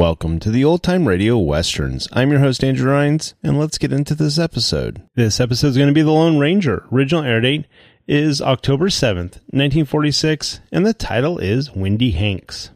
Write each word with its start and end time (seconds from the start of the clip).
Welcome 0.00 0.40
to 0.40 0.50
the 0.50 0.64
Old 0.64 0.82
Time 0.82 1.06
Radio 1.06 1.36
Westerns. 1.36 2.08
I'm 2.10 2.30
your 2.30 2.40
host, 2.40 2.64
Andrew 2.64 2.90
Rhynes, 2.90 3.34
and 3.42 3.60
let's 3.60 3.76
get 3.76 3.92
into 3.92 4.14
this 4.14 4.38
episode. 4.38 5.02
This 5.14 5.38
episode 5.40 5.66
is 5.66 5.76
going 5.76 5.90
to 5.90 5.94
be 5.94 6.00
The 6.00 6.10
Lone 6.10 6.38
Ranger. 6.38 6.86
Original 6.90 7.22
air 7.22 7.42
date 7.42 7.66
is 8.08 8.40
October 8.40 8.86
7th, 8.86 9.42
1946, 9.52 10.60
and 10.72 10.86
the 10.86 10.94
title 10.94 11.38
is 11.38 11.72
Windy 11.72 12.12
Hanks. 12.12 12.70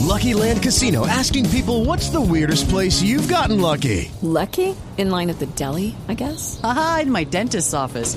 Lucky 0.00 0.34
Land 0.34 0.62
Casino 0.62 1.06
asking 1.06 1.48
people 1.48 1.86
what's 1.86 2.10
the 2.10 2.20
weirdest 2.20 2.68
place 2.68 3.00
you've 3.00 3.26
gotten 3.26 3.58
lucky? 3.62 4.10
Lucky? 4.20 4.76
In 4.98 5.08
line 5.08 5.30
at 5.30 5.38
the 5.38 5.46
deli, 5.46 5.96
I 6.08 6.14
guess? 6.14 6.60
Aha, 6.62 7.00
in 7.04 7.10
my 7.10 7.24
dentist's 7.24 7.72
office. 7.72 8.16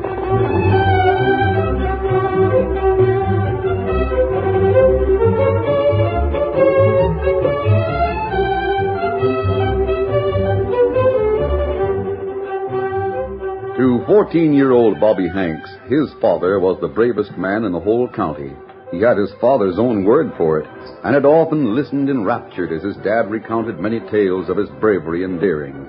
To 14.01 14.07
14 14.07 14.51
year 14.51 14.71
old 14.71 14.99
Bobby 14.99 15.29
Hanks, 15.29 15.69
his 15.87 16.11
father 16.19 16.59
was 16.59 16.79
the 16.81 16.87
bravest 16.87 17.37
man 17.37 17.65
in 17.65 17.71
the 17.71 17.79
whole 17.79 18.09
county. 18.09 18.51
He 18.89 18.99
had 18.99 19.15
his 19.15 19.31
father's 19.39 19.77
own 19.77 20.05
word 20.05 20.31
for 20.37 20.57
it, 20.59 20.67
and 21.03 21.13
had 21.13 21.23
often 21.23 21.75
listened 21.75 22.09
enraptured 22.09 22.71
as 22.73 22.81
his 22.81 22.95
dad 23.03 23.29
recounted 23.29 23.79
many 23.79 23.99
tales 24.09 24.49
of 24.49 24.57
his 24.57 24.69
bravery 24.79 25.23
and 25.23 25.39
daring. 25.39 25.87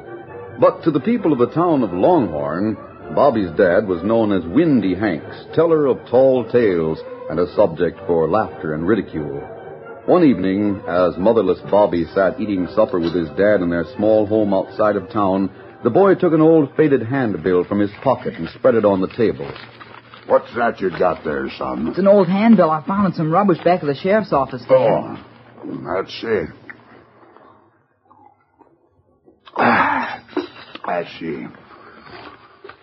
But 0.61 0.82
to 0.82 0.91
the 0.91 1.00
people 1.00 1.32
of 1.32 1.38
the 1.38 1.55
town 1.55 1.82
of 1.82 1.94
Longhorn, 1.94 2.76
Bobby's 3.14 3.50
dad 3.56 3.88
was 3.88 4.03
known 4.03 4.31
as 4.31 4.44
Windy 4.44 4.94
Hanks, 4.94 5.47
teller 5.55 5.87
of 5.87 6.06
tall 6.11 6.44
tales 6.53 6.99
and 7.31 7.41
a 7.41 7.50
subject 7.55 7.99
for 8.06 8.29
laughter 8.29 8.75
and 8.75 8.87
ridicule. 8.87 9.41
One 10.05 10.25
evening, 10.25 10.82
as 10.87 11.17
motherless 11.17 11.61
Bobby 11.70 12.05
sat 12.15 12.38
eating 12.38 12.69
supper 12.75 13.00
with 13.00 13.15
his 13.15 13.31
dad 13.38 13.62
in 13.62 13.70
their 13.70 13.87
small 13.97 14.26
home 14.26 14.53
outside 14.53 14.97
of 14.97 15.08
town, 15.08 15.49
the 15.84 15.90
boy 15.90 16.14
took 16.14 16.32
an 16.32 16.40
old 16.40 16.75
faded 16.76 17.02
handbill 17.02 17.64
from 17.64 17.81
his 17.81 17.90
pocket 18.02 18.34
and 18.34 18.49
spread 18.50 18.75
it 18.75 18.84
on 18.84 19.00
the 19.00 19.08
table. 19.08 19.50
What's 20.26 20.55
that 20.55 20.81
you 20.81 20.90
got 20.90 21.25
there, 21.25 21.49
son? 21.58 21.88
It's 21.88 21.99
an 21.99 22.06
old 22.06 22.29
handbill 22.29 22.70
I 22.70 22.87
found 22.87 23.06
in 23.08 23.12
some 23.14 23.32
rubbish 23.32 23.58
back 23.64 23.82
of 23.82 23.88
the 23.88 23.94
sheriff's 23.94 24.32
office. 24.32 24.62
Dad. 24.62 24.70
Oh, 24.70 25.19
let's 25.64 26.12
see. 26.20 26.44
Ah, 29.56 30.25
I 30.84 31.05
see. 31.19 31.46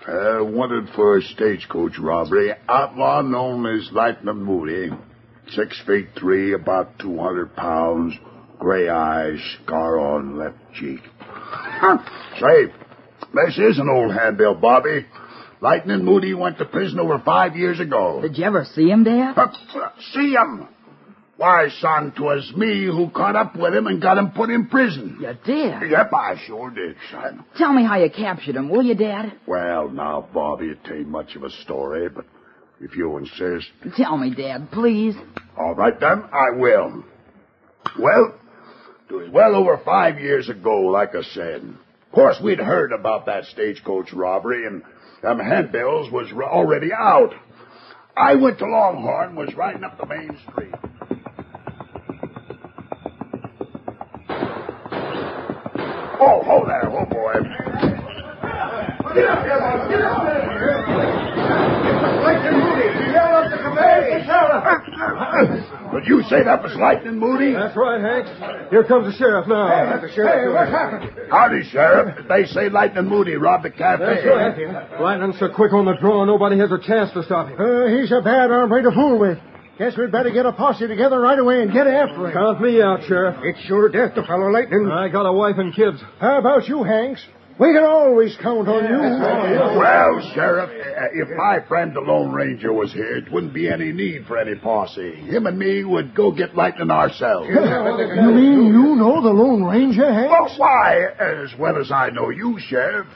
Uh, 0.07 0.43
wanted 0.43 0.89
for 0.95 1.17
a 1.17 1.21
stagecoach 1.21 1.97
robbery. 1.99 2.51
Outlaw 2.67 3.21
known 3.21 3.65
as 3.65 3.89
Lightning 3.91 4.43
Moody. 4.43 4.89
Six 5.49 5.81
feet 5.85 6.09
three, 6.17 6.53
about 6.53 6.99
200 6.99 7.55
pounds. 7.55 8.15
Gray 8.59 8.89
eyes, 8.89 9.39
scar 9.63 9.99
on 9.99 10.37
left 10.37 10.57
cheek. 10.73 10.99
Say, 12.39 12.73
this 13.33 13.57
is 13.57 13.79
an 13.79 13.89
old 13.89 14.13
handbill, 14.13 14.55
Bobby. 14.55 15.05
Lightning 15.61 16.05
Moody 16.05 16.33
went 16.33 16.57
to 16.59 16.65
prison 16.65 16.99
over 16.99 17.19
five 17.19 17.55
years 17.55 17.79
ago. 17.79 18.21
Did 18.21 18.37
you 18.37 18.45
ever 18.45 18.65
see 18.73 18.89
him, 18.89 19.03
Dad? 19.03 19.33
Uh, 19.37 19.47
see 20.13 20.31
him? 20.33 20.67
Why, 21.35 21.69
son, 21.79 22.11
'twas 22.11 22.51
me 22.55 22.85
who 22.85 23.09
caught 23.09 23.35
up 23.37 23.55
with 23.55 23.73
him 23.73 23.87
and 23.87 24.01
got 24.01 24.17
him 24.17 24.31
put 24.31 24.49
in 24.49 24.67
prison. 24.67 25.17
You 25.21 25.37
did? 25.45 25.89
Yep, 25.89 26.13
I 26.13 26.35
sure 26.45 26.69
did, 26.69 26.97
son. 27.11 27.45
Tell 27.57 27.71
me 27.71 27.85
how 27.85 27.97
you 27.97 28.09
captured 28.09 28.55
him, 28.57 28.69
will 28.69 28.83
you, 28.83 28.95
Dad? 28.95 29.33
Well, 29.47 29.89
now, 29.89 30.27
Bobby, 30.33 30.67
it 30.67 30.79
ain't 30.91 31.07
much 31.07 31.35
of 31.37 31.43
a 31.43 31.49
story, 31.63 32.09
but 32.09 32.25
if 32.81 32.95
you 32.95 33.15
insist. 33.17 33.67
Tell 33.95 34.17
me, 34.17 34.33
Dad, 34.35 34.69
please. 34.71 35.15
All 35.57 35.75
right, 35.75 35.97
then, 35.97 36.23
I 36.33 36.57
will. 36.57 37.05
Well, 37.97 38.33
it 39.09 39.13
was 39.13 39.29
well 39.31 39.55
over 39.55 39.77
five 39.85 40.19
years 40.19 40.49
ago, 40.49 40.81
like 40.81 41.15
I 41.15 41.21
said. 41.21 41.63
Of 42.09 42.15
course, 42.15 42.41
we'd 42.41 42.59
heard 42.59 42.91
about 42.91 43.27
that 43.27 43.45
stagecoach 43.45 44.11
robbery, 44.13 44.65
and 44.65 44.81
them 45.21 45.37
handbills 45.37 46.11
was 46.11 46.31
already 46.31 46.91
out. 46.91 47.35
I 48.17 48.33
went 48.33 48.57
to 48.59 48.65
Longhorn, 48.65 49.35
was 49.35 49.53
riding 49.55 49.83
up 49.83 49.99
the 49.99 50.07
main 50.07 50.35
street. 50.49 50.73
Oh, 56.19 56.41
oh 56.47 56.65
there, 56.65 56.89
oh 56.89 57.05
boy. 57.05 57.33
Get 59.13 59.29
up, 59.29 59.45
get 59.45 59.61
up, 59.61 59.87
get 59.89 60.01
up 60.01 60.23
there. 60.25 60.87
Lightning 62.23 62.59
Moody, 62.59 62.87
yell 63.11 63.35
up 63.37 63.51
the 63.51 63.57
committee. 63.61 64.25
Did 65.93 66.07
you 66.07 66.21
say 66.29 66.43
that 66.43 66.61
was 66.61 66.75
Lightning 66.75 67.17
Moody? 67.17 67.53
That's 67.53 67.75
right, 67.75 67.99
Hank. 68.01 68.69
Here 68.69 68.83
comes 68.83 69.11
the 69.11 69.17
sheriff 69.17 69.47
now. 69.47 69.67
Hey, 69.67 70.07
the 70.07 70.13
sheriff. 70.13 70.33
Hey, 70.33 70.47
what 70.53 70.67
happened? 70.69 71.11
Howdy, 71.31 71.63
Sheriff. 71.71 72.27
They 72.27 72.45
say 72.45 72.69
Lightning 72.69 73.05
Moody 73.05 73.35
robbed 73.35 73.65
the 73.65 73.71
cafe. 73.71 74.05
That's 74.05 74.25
right. 74.25 75.01
Lightning's 75.01 75.39
so 75.39 75.49
quick 75.49 75.73
on 75.73 75.85
the 75.85 75.95
draw, 75.99 76.25
nobody 76.25 76.57
has 76.59 76.71
a 76.71 76.79
chance 76.79 77.11
to 77.13 77.23
stop 77.23 77.49
him. 77.49 77.57
Uh, 77.59 77.87
he's 77.87 78.11
a 78.11 78.21
bad 78.21 78.49
hombre 78.49 78.83
to 78.83 78.91
fool 78.91 79.17
with. 79.19 79.39
Guess 79.79 79.97
we'd 79.97 80.11
better 80.11 80.29
get 80.29 80.45
a 80.45 80.51
posse 80.51 80.87
together 80.87 81.19
right 81.21 81.39
away 81.39 81.61
and 81.61 81.71
get 81.71 81.87
after 81.87 82.27
him. 82.27 82.33
Count 82.33 82.61
me 82.61 82.81
out, 82.81 82.99
Sheriff. 83.07 83.37
It's 83.43 83.59
sure 83.61 83.87
death 83.89 84.13
to 84.15 84.23
fellow 84.23 84.51
Lightning. 84.51 84.89
I 84.91 85.07
got 85.07 85.25
a 85.25 85.31
wife 85.31 85.55
and 85.57 85.73
kids. 85.73 85.97
How 86.19 86.37
about 86.37 86.67
you, 86.67 86.83
Hanks? 86.83 87.25
We 87.59 87.73
can 87.73 87.83
always 87.83 88.37
count 88.41 88.69
on 88.69 88.83
you. 88.85 89.79
Well, 89.79 90.31
Sheriff, 90.33 90.69
uh, 90.69 91.07
if 91.11 91.27
my 91.37 91.59
friend 91.67 91.93
the 91.93 91.99
Lone 91.99 92.31
Ranger 92.31 92.71
was 92.71 92.93
here, 92.93 93.17
it 93.17 93.29
wouldn't 93.31 93.53
be 93.53 93.67
any 93.69 93.91
need 93.91 94.25
for 94.27 94.37
any 94.37 94.55
posse. 94.55 95.15
Him 95.15 95.45
and 95.45 95.59
me 95.59 95.83
would 95.83 96.15
go 96.15 96.31
get 96.31 96.55
Lightning 96.55 96.89
ourselves. 96.89 97.49
You 97.49 98.31
mean 98.31 98.65
you 98.67 98.95
know 98.95 99.21
the 99.21 99.29
Lone 99.29 99.63
Ranger, 99.65 100.11
Hanks? 100.11 100.31
Well, 100.31 100.55
why, 100.57 101.07
as 101.19 101.49
well 101.59 101.77
as 101.77 101.91
I 101.91 102.09
know 102.11 102.29
you, 102.29 102.57
Sheriff. 102.59 103.07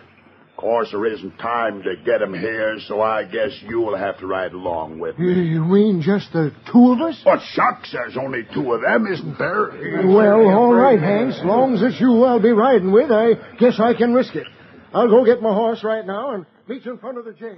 Of 0.64 0.68
course, 0.70 0.92
there 0.92 1.06
isn't 1.08 1.38
time 1.40 1.84
to 1.84 1.98
get 2.06 2.22
him 2.22 2.34
here, 2.34 2.78
so 2.88 3.02
I 3.02 3.26
guess 3.26 3.52
you'll 3.68 3.98
have 3.98 4.18
to 4.20 4.28
ride 4.28 4.54
along 4.54 4.98
with 4.98 5.20
me. 5.20 5.34
You 5.44 5.66
mean 5.66 6.02
just 6.02 6.32
the 6.32 6.54
two 6.72 6.94
of 6.94 7.02
us? 7.02 7.20
What 7.26 7.42
shucks, 7.52 7.92
there's 7.92 8.16
only 8.16 8.48
two 8.54 8.72
of 8.72 8.80
them, 8.82 9.06
isn't 9.06 9.38
there? 9.38 10.08
Well, 10.08 10.48
all 10.48 10.74
right, 10.74 10.98
Hanks. 10.98 11.42
Long 11.44 11.74
as 11.74 11.82
it's 11.82 12.00
you 12.00 12.24
I'll 12.24 12.42
be 12.42 12.54
riding 12.54 12.94
with, 12.94 13.12
I 13.12 13.34
guess 13.60 13.78
I 13.78 13.94
can 13.94 14.14
risk 14.14 14.36
it. 14.36 14.48
I'll 14.94 15.10
go 15.10 15.26
get 15.26 15.42
my 15.42 15.54
horse 15.54 15.84
right 15.84 16.06
now 16.08 16.32
and 16.32 16.46
meet 16.66 16.86
you 16.86 16.94
in 16.94 16.98
front 16.98 17.18
of 17.18 17.26
the 17.26 17.34
jail. 17.34 17.58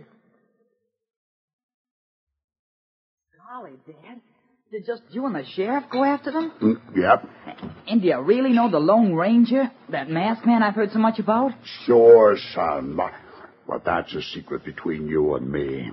Golly, 3.38 3.74
Dad. 3.86 4.20
Did 4.72 4.86
just 4.86 5.04
you 5.12 5.26
and 5.26 5.36
the 5.36 5.46
sheriff 5.46 5.86
go 5.92 6.04
after 6.04 6.32
them? 6.32 6.52
Mm, 6.62 6.98
yep. 6.98 7.28
And 7.88 8.02
do 8.02 8.08
you 8.08 8.20
really 8.20 8.52
know 8.52 8.70
the 8.70 8.80
Lone 8.80 9.14
Ranger? 9.14 9.72
That 9.90 10.10
masked 10.10 10.46
man 10.46 10.64
I've 10.64 10.74
heard 10.74 10.92
so 10.92 11.00
much 11.00 11.20
about? 11.20 11.52
Sure, 11.86 12.36
son. 12.54 13.00
But 13.68 13.86
that's 13.86 14.14
a 14.14 14.22
secret 14.22 14.66
between 14.66 15.08
you 15.08 15.36
and 15.36 15.52
me. 15.52 15.92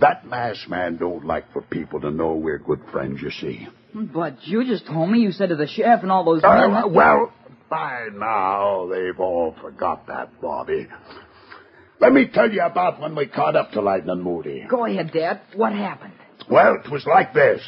That 0.00 0.26
masked 0.26 0.68
man 0.68 0.96
don't 0.96 1.24
like 1.26 1.52
for 1.52 1.60
people 1.62 2.00
to 2.00 2.10
know 2.10 2.32
we're 2.34 2.58
good 2.58 2.80
friends, 2.90 3.20
you 3.22 3.30
see. 3.30 3.68
But 3.94 4.46
you 4.46 4.64
just 4.64 4.86
told 4.86 5.10
me 5.10 5.20
you 5.20 5.32
said 5.32 5.50
to 5.50 5.56
the 5.56 5.66
sheriff 5.66 6.02
and 6.02 6.10
all 6.10 6.24
those 6.24 6.42
Uh, 6.42 6.54
men. 6.54 6.72
that- 6.72 6.90
well, 6.90 7.32
by 7.68 8.08
now 8.14 8.86
they've 8.90 9.18
all 9.20 9.52
forgot 9.60 10.06
that, 10.08 10.40
Bobby. 10.40 10.86
Let 12.00 12.12
me 12.12 12.26
tell 12.26 12.50
you 12.50 12.62
about 12.62 13.00
when 13.00 13.14
we 13.14 13.26
caught 13.26 13.56
up 13.56 13.72
to 13.72 13.80
Lightning 13.80 14.20
Moody. 14.22 14.66
Go 14.68 14.84
ahead, 14.86 15.12
Dad. 15.12 15.40
What 15.54 15.72
happened? 15.72 16.12
Well, 16.50 16.74
it 16.84 16.90
was 16.90 17.06
like 17.06 17.32
this. 17.32 17.60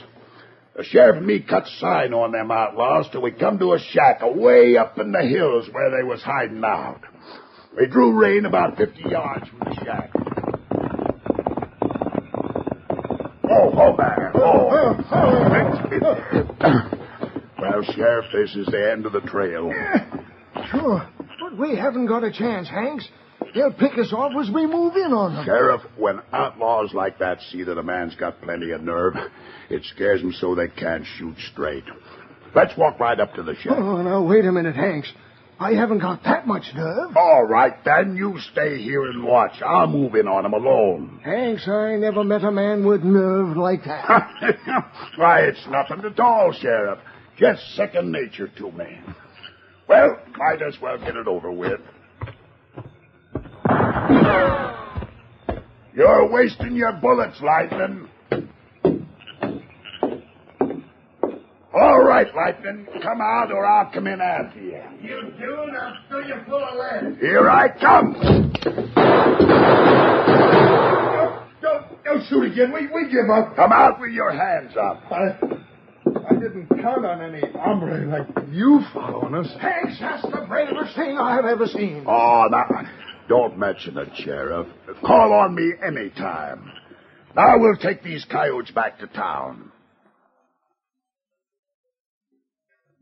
The 0.79 0.85
sheriff 0.85 1.17
and 1.17 1.27
me 1.27 1.41
cut 1.41 1.67
sign 1.81 2.15
on 2.15 2.31
them 2.31 2.53
outlaws 2.53 3.09
till 3.11 3.21
we 3.21 3.33
come 3.33 3.59
to 3.59 3.73
a 3.73 3.81
shack 3.81 4.23
away 4.23 4.77
up 4.77 4.97
in 4.97 5.11
the 5.11 5.23
hills 5.23 5.69
where 5.73 5.91
they 5.91 6.05
was 6.05 6.23
hiding 6.23 6.63
out. 6.63 7.01
We 7.77 7.89
drew 7.89 8.17
rein 8.17 8.47
about 8.47 8.77
50 8.77 9.03
yards 9.11 9.49
from 9.49 9.59
the 9.59 9.75
shack. 9.85 10.13
Oh, 13.51 13.73
hold 13.73 13.99
there. 13.99 14.31
Oh. 14.37 14.69
well, 17.59 17.83
Sheriff, 17.97 18.27
this 18.33 18.55
is 18.55 18.67
the 18.67 18.93
end 18.93 19.05
of 19.05 19.11
the 19.11 19.23
trail. 19.23 19.73
Sure. 20.71 21.09
But 21.41 21.59
we 21.59 21.75
haven't 21.75 22.07
got 22.07 22.23
a 22.23 22.31
chance, 22.31 22.69
Hanks. 22.69 23.09
They'll 23.55 23.73
pick 23.73 23.99
us 23.99 24.13
off 24.13 24.33
as 24.41 24.51
we 24.53 24.67
move 24.67 24.97
in 24.97 25.13
on 25.13 25.35
them. 25.35 25.45
Sheriff, 25.45 25.83
when 25.97 26.21
outlaws 26.33 26.93
like 26.93 27.19
that 27.19 27.39
see 27.51 27.63
that 27.65 27.79
a 27.79 27.83
man's 27.83 28.15
got 28.15 28.41
plenty 28.43 28.71
of 28.73 28.83
nerve, 28.83 29.15
it 29.71 29.83
scares 29.85 30.21
them 30.21 30.33
so 30.33 30.55
they 30.55 30.69
can't 30.69 31.05
shoot 31.17 31.37
straight. 31.53 31.85
Let's 32.55 32.77
walk 32.77 32.99
right 32.99 33.19
up 33.19 33.35
to 33.35 33.43
the 33.43 33.55
shack. 33.57 33.73
Oh, 33.77 34.03
now, 34.03 34.23
wait 34.23 34.45
a 34.45 34.53
minute, 34.53 34.75
Hanks. 34.75 35.13
I 35.61 35.73
haven't 35.73 35.99
got 35.99 36.23
that 36.23 36.47
much 36.47 36.63
nerve. 36.75 37.17
All 37.17 37.45
right, 37.45 37.73
then 37.85 38.15
you 38.17 38.39
stay 38.53 38.81
here 38.81 39.07
and 39.07 39.25
watch. 39.25 39.61
I'll 39.61 39.89
move 39.89 40.15
in 40.15 40.29
on 40.29 40.47
him 40.47 40.53
alone. 40.53 41.21
Hanks, 41.25 41.67
I 41.67 41.97
never 41.97 42.23
met 42.23 42.45
a 42.45 42.53
man 42.53 42.87
with 42.87 43.03
nerve 43.03 43.57
like 43.57 43.85
that. 43.85 44.31
Why, 45.17 45.41
it's 45.41 45.67
nothing 45.69 46.05
at 46.05 46.21
all, 46.21 46.53
Sheriff. 46.53 47.01
Just 47.37 47.75
second 47.75 48.13
nature 48.13 48.49
to 48.49 48.71
me. 48.71 49.01
Well, 49.89 50.17
might 50.37 50.63
as 50.63 50.81
well 50.81 50.99
get 50.99 51.17
it 51.17 51.27
over 51.27 51.51
with. 51.51 51.81
You're 55.95 56.31
wasting 56.31 56.77
your 56.77 56.93
bullets, 56.93 57.41
Lightning. 57.43 58.09
All 61.75 62.03
right, 62.03 62.27
Lightning. 62.35 62.87
Come 63.03 63.21
out 63.21 63.51
or 63.53 63.67
I'll 63.67 63.91
come 63.93 64.07
in 64.07 64.21
after 64.21 64.61
you. 64.61 64.83
You 65.03 65.33
do, 65.39 65.63
and 65.63 65.77
I'll 65.77 65.97
fill 66.09 66.25
you 66.25 66.35
full 66.47 66.65
of 66.65 66.75
lead. 66.77 67.19
Here 67.21 67.49
I 67.51 67.69
come. 67.79 68.15
Don't, 71.61 72.05
don't 72.05 72.27
shoot 72.29 72.53
again. 72.53 72.73
We, 72.73 72.87
we 72.87 73.11
give 73.11 73.29
up. 73.31 73.55
Come 73.57 73.73
out 73.73 74.01
with 74.01 74.11
your 74.11 74.31
hands 74.33 74.77
up. 74.77 75.03
I, 75.11 75.37
I 76.31 76.35
didn't 76.35 76.69
count 76.81 77.05
on 77.05 77.21
any 77.21 77.43
hombre 77.53 78.07
like 78.07 78.49
you 78.51 78.81
following 78.95 79.35
us. 79.35 79.53
Hanks, 79.61 79.99
that's 80.01 80.23
the 80.23 80.47
bravest 80.49 80.97
thing 80.97 81.19
I've 81.19 81.45
ever 81.45 81.67
seen. 81.67 82.05
Oh, 82.07 82.47
now, 82.51 82.65
don't 83.29 83.59
mention 83.59 83.99
it, 83.99 84.09
Sheriff. 84.17 84.67
Call 85.05 85.33
on 85.33 85.55
me 85.55 85.73
any 85.87 86.11
time. 86.11 86.73
Now 87.37 87.59
we'll 87.59 87.77
take 87.77 88.03
these 88.03 88.25
coyotes 88.25 88.71
back 88.71 88.99
to 89.01 89.07
town. 89.07 89.71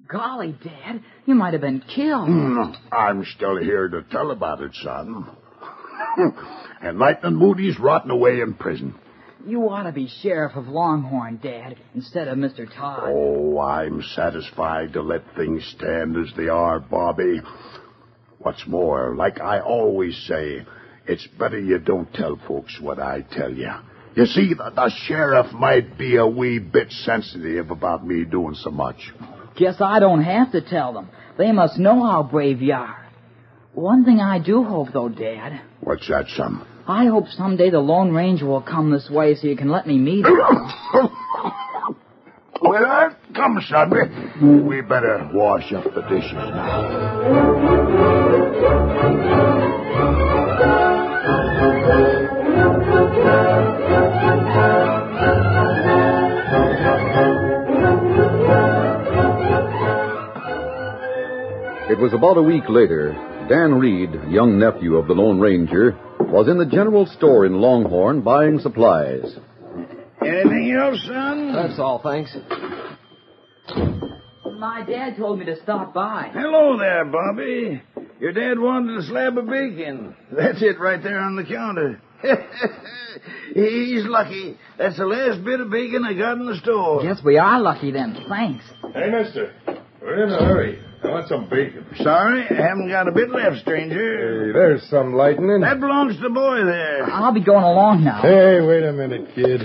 Golly, 0.09 0.56
Dad, 0.62 1.02
you 1.25 1.35
might 1.35 1.52
have 1.52 1.62
been 1.62 1.80
killed. 1.80 2.28
Hmm, 2.28 2.73
I'm 2.92 3.25
still 3.25 3.56
here 3.56 3.88
to 3.88 4.02
tell 4.02 4.30
about 4.30 4.61
it, 4.61 4.73
son. 4.75 5.26
and 6.80 6.99
Lightning 6.99 7.35
Moody's 7.35 7.78
rotting 7.80 8.11
away 8.11 8.40
in 8.40 8.54
prison. 8.54 8.95
You 9.47 9.68
ought 9.68 9.85
to 9.85 9.92
be 9.92 10.09
sheriff 10.23 10.56
of 10.56 10.66
Longhorn, 10.66 11.38
Dad, 11.42 11.76
instead 11.95 12.26
of 12.28 12.37
Mr. 12.37 12.66
Todd. 12.73 13.04
Oh, 13.06 13.59
I'm 13.61 14.02
satisfied 14.14 14.92
to 14.95 15.02
let 15.02 15.23
things 15.37 15.64
stand 15.76 16.16
as 16.16 16.35
they 16.37 16.49
are, 16.49 16.80
Bobby. 16.80 17.40
What's 18.46 18.64
more, 18.68 19.16
like 19.16 19.40
I 19.40 19.58
always 19.58 20.16
say, 20.28 20.64
it's 21.04 21.26
better 21.36 21.58
you 21.58 21.80
don't 21.80 22.14
tell 22.14 22.38
folks 22.46 22.78
what 22.80 23.00
I 23.00 23.22
tell 23.22 23.52
you. 23.52 23.72
You 24.14 24.24
see, 24.24 24.54
the, 24.54 24.70
the 24.72 24.88
sheriff 25.08 25.52
might 25.52 25.98
be 25.98 26.14
a 26.14 26.24
wee 26.28 26.60
bit 26.60 26.92
sensitive 26.92 27.72
about 27.72 28.06
me 28.06 28.24
doing 28.24 28.54
so 28.54 28.70
much. 28.70 29.12
Guess 29.56 29.80
I 29.80 29.98
don't 29.98 30.22
have 30.22 30.52
to 30.52 30.60
tell 30.60 30.92
them. 30.92 31.08
They 31.36 31.50
must 31.50 31.76
know 31.76 32.04
how 32.06 32.22
brave 32.22 32.62
you 32.62 32.74
are. 32.74 33.04
One 33.74 34.04
thing 34.04 34.20
I 34.20 34.38
do 34.38 34.62
hope, 34.62 34.92
though, 34.92 35.08
Dad. 35.08 35.60
What's 35.80 36.06
that, 36.06 36.28
son? 36.28 36.64
I 36.86 37.06
hope 37.06 37.26
someday 37.30 37.70
the 37.70 37.80
Lone 37.80 38.12
Ranger 38.12 38.46
will 38.46 38.62
come 38.62 38.92
this 38.92 39.10
way 39.10 39.34
so 39.34 39.48
you 39.48 39.56
can 39.56 39.70
let 39.70 39.88
me 39.88 39.98
meet 39.98 40.24
him. 40.24 40.38
Well, 42.62 42.86
uh, 42.86 43.10
come, 43.37 43.61
son. 43.69 44.66
We 44.66 44.81
better 44.81 45.31
wash 45.33 45.73
up 45.73 45.85
the 45.85 46.02
dishes 46.02 46.33
now. 46.33 47.97
It 61.88 61.99
was 62.00 62.12
about 62.12 62.37
a 62.37 62.43
week 62.43 62.64
later. 62.69 63.12
Dan 63.49 63.75
Reed, 63.78 64.11
young 64.28 64.59
nephew 64.59 64.97
of 64.97 65.07
the 65.07 65.14
Lone 65.14 65.38
Ranger, 65.38 65.97
was 66.19 66.49
in 66.49 66.59
the 66.59 66.66
general 66.66 67.07
store 67.07 67.47
in 67.47 67.61
Longhorn 67.61 68.23
buying 68.23 68.59
supplies. 68.59 69.37
Anything 70.21 70.76
else, 70.78 71.00
son? 71.07 71.52
That's 71.55 71.78
all, 71.78 72.00
thanks. 72.02 72.37
My 74.58 74.82
dad 74.82 75.16
told 75.18 75.38
me 75.38 75.44
to 75.46 75.60
stop 75.62 75.92
by. 75.92 76.30
Hello 76.32 76.78
there, 76.78 77.04
Bobby. 77.04 77.82
Your 78.20 78.32
dad 78.32 78.58
wanted 78.58 78.96
a 78.98 79.02
slab 79.02 79.36
of 79.36 79.46
bacon. 79.46 80.16
That's 80.32 80.62
it 80.62 80.78
right 80.80 81.02
there 81.02 81.18
on 81.18 81.36
the 81.36 81.44
counter. 81.44 82.00
He's 83.54 84.04
lucky. 84.06 84.56
That's 84.78 84.96
the 84.96 85.04
last 85.04 85.44
bit 85.44 85.60
of 85.60 85.70
bacon 85.70 86.04
I 86.04 86.14
got 86.14 86.38
in 86.38 86.46
the 86.46 86.56
store. 86.56 87.02
Guess 87.02 87.22
we 87.22 87.36
are 87.36 87.60
lucky 87.60 87.90
then. 87.90 88.16
Thanks. 88.28 88.64
Hey, 88.94 89.10
mister. 89.10 89.52
We're 90.00 90.25
in 90.25 90.32
a 90.32 90.44
hurry. 90.44 90.82
I 91.04 91.08
want 91.08 91.28
some 91.28 91.48
bacon. 91.50 91.84
Sorry, 91.96 92.44
I 92.48 92.54
haven't 92.54 92.88
got 92.88 93.08
a 93.08 93.12
bit 93.12 93.28
left, 93.28 93.58
stranger. 93.58 94.46
Hey, 94.46 94.52
there's 94.52 94.88
some 94.88 95.12
lightning. 95.12 95.60
That 95.60 95.78
belongs 95.80 96.16
to 96.16 96.22
the 96.22 96.30
boy 96.30 96.64
there. 96.64 97.04
I'll 97.04 97.34
be 97.34 97.44
going 97.44 97.64
along 97.64 98.04
now. 98.04 98.22
Hey, 98.22 98.60
wait 98.62 98.82
a 98.84 98.92
minute, 98.92 99.28
kid. 99.34 99.60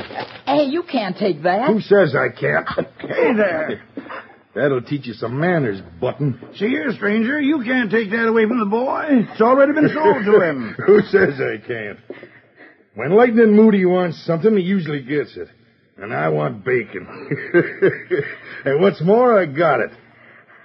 Hey, 0.46 0.66
you 0.66 0.84
can't 0.84 1.16
take 1.18 1.44
that. 1.44 1.68
Who 1.70 1.80
says 1.80 2.14
I 2.14 2.38
can't? 2.38 2.68
Hey 3.00 3.34
there. 3.34 3.84
That'll 4.54 4.82
teach 4.82 5.08
you 5.08 5.14
some 5.14 5.40
manners, 5.40 5.82
Button. 6.02 6.40
See 6.56 6.68
here, 6.68 6.92
stranger, 6.92 7.40
you 7.40 7.64
can't 7.64 7.90
take 7.90 8.10
that 8.12 8.28
away 8.28 8.46
from 8.46 8.60
the 8.60 8.66
boy. 8.66 9.06
It's 9.10 9.42
already 9.42 9.72
been 9.74 9.90
sold 9.94 10.26
to 10.26 10.42
him. 10.42 10.76
Who 10.86 11.02
says 11.04 11.40
I 11.40 11.66
can't? 11.66 12.00
When 12.96 13.12
Lightning 13.12 13.56
Moody 13.56 13.86
wants 13.86 14.26
something, 14.26 14.56
he 14.58 14.64
usually 14.64 15.04
gets 15.04 15.38
it. 15.38 15.48
And 15.98 16.14
I 16.14 16.28
want 16.30 16.66
bacon. 16.66 17.08
and 18.66 18.82
what's 18.82 19.02
more, 19.02 19.40
I 19.40 19.46
got 19.46 19.80
it. 19.80 19.92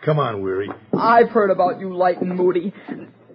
Come 0.04 0.18
on, 0.18 0.42
Weary. 0.42 0.68
I've 0.98 1.28
heard 1.28 1.50
about 1.50 1.78
you, 1.78 1.94
Lightning 1.94 2.34
Moody. 2.34 2.72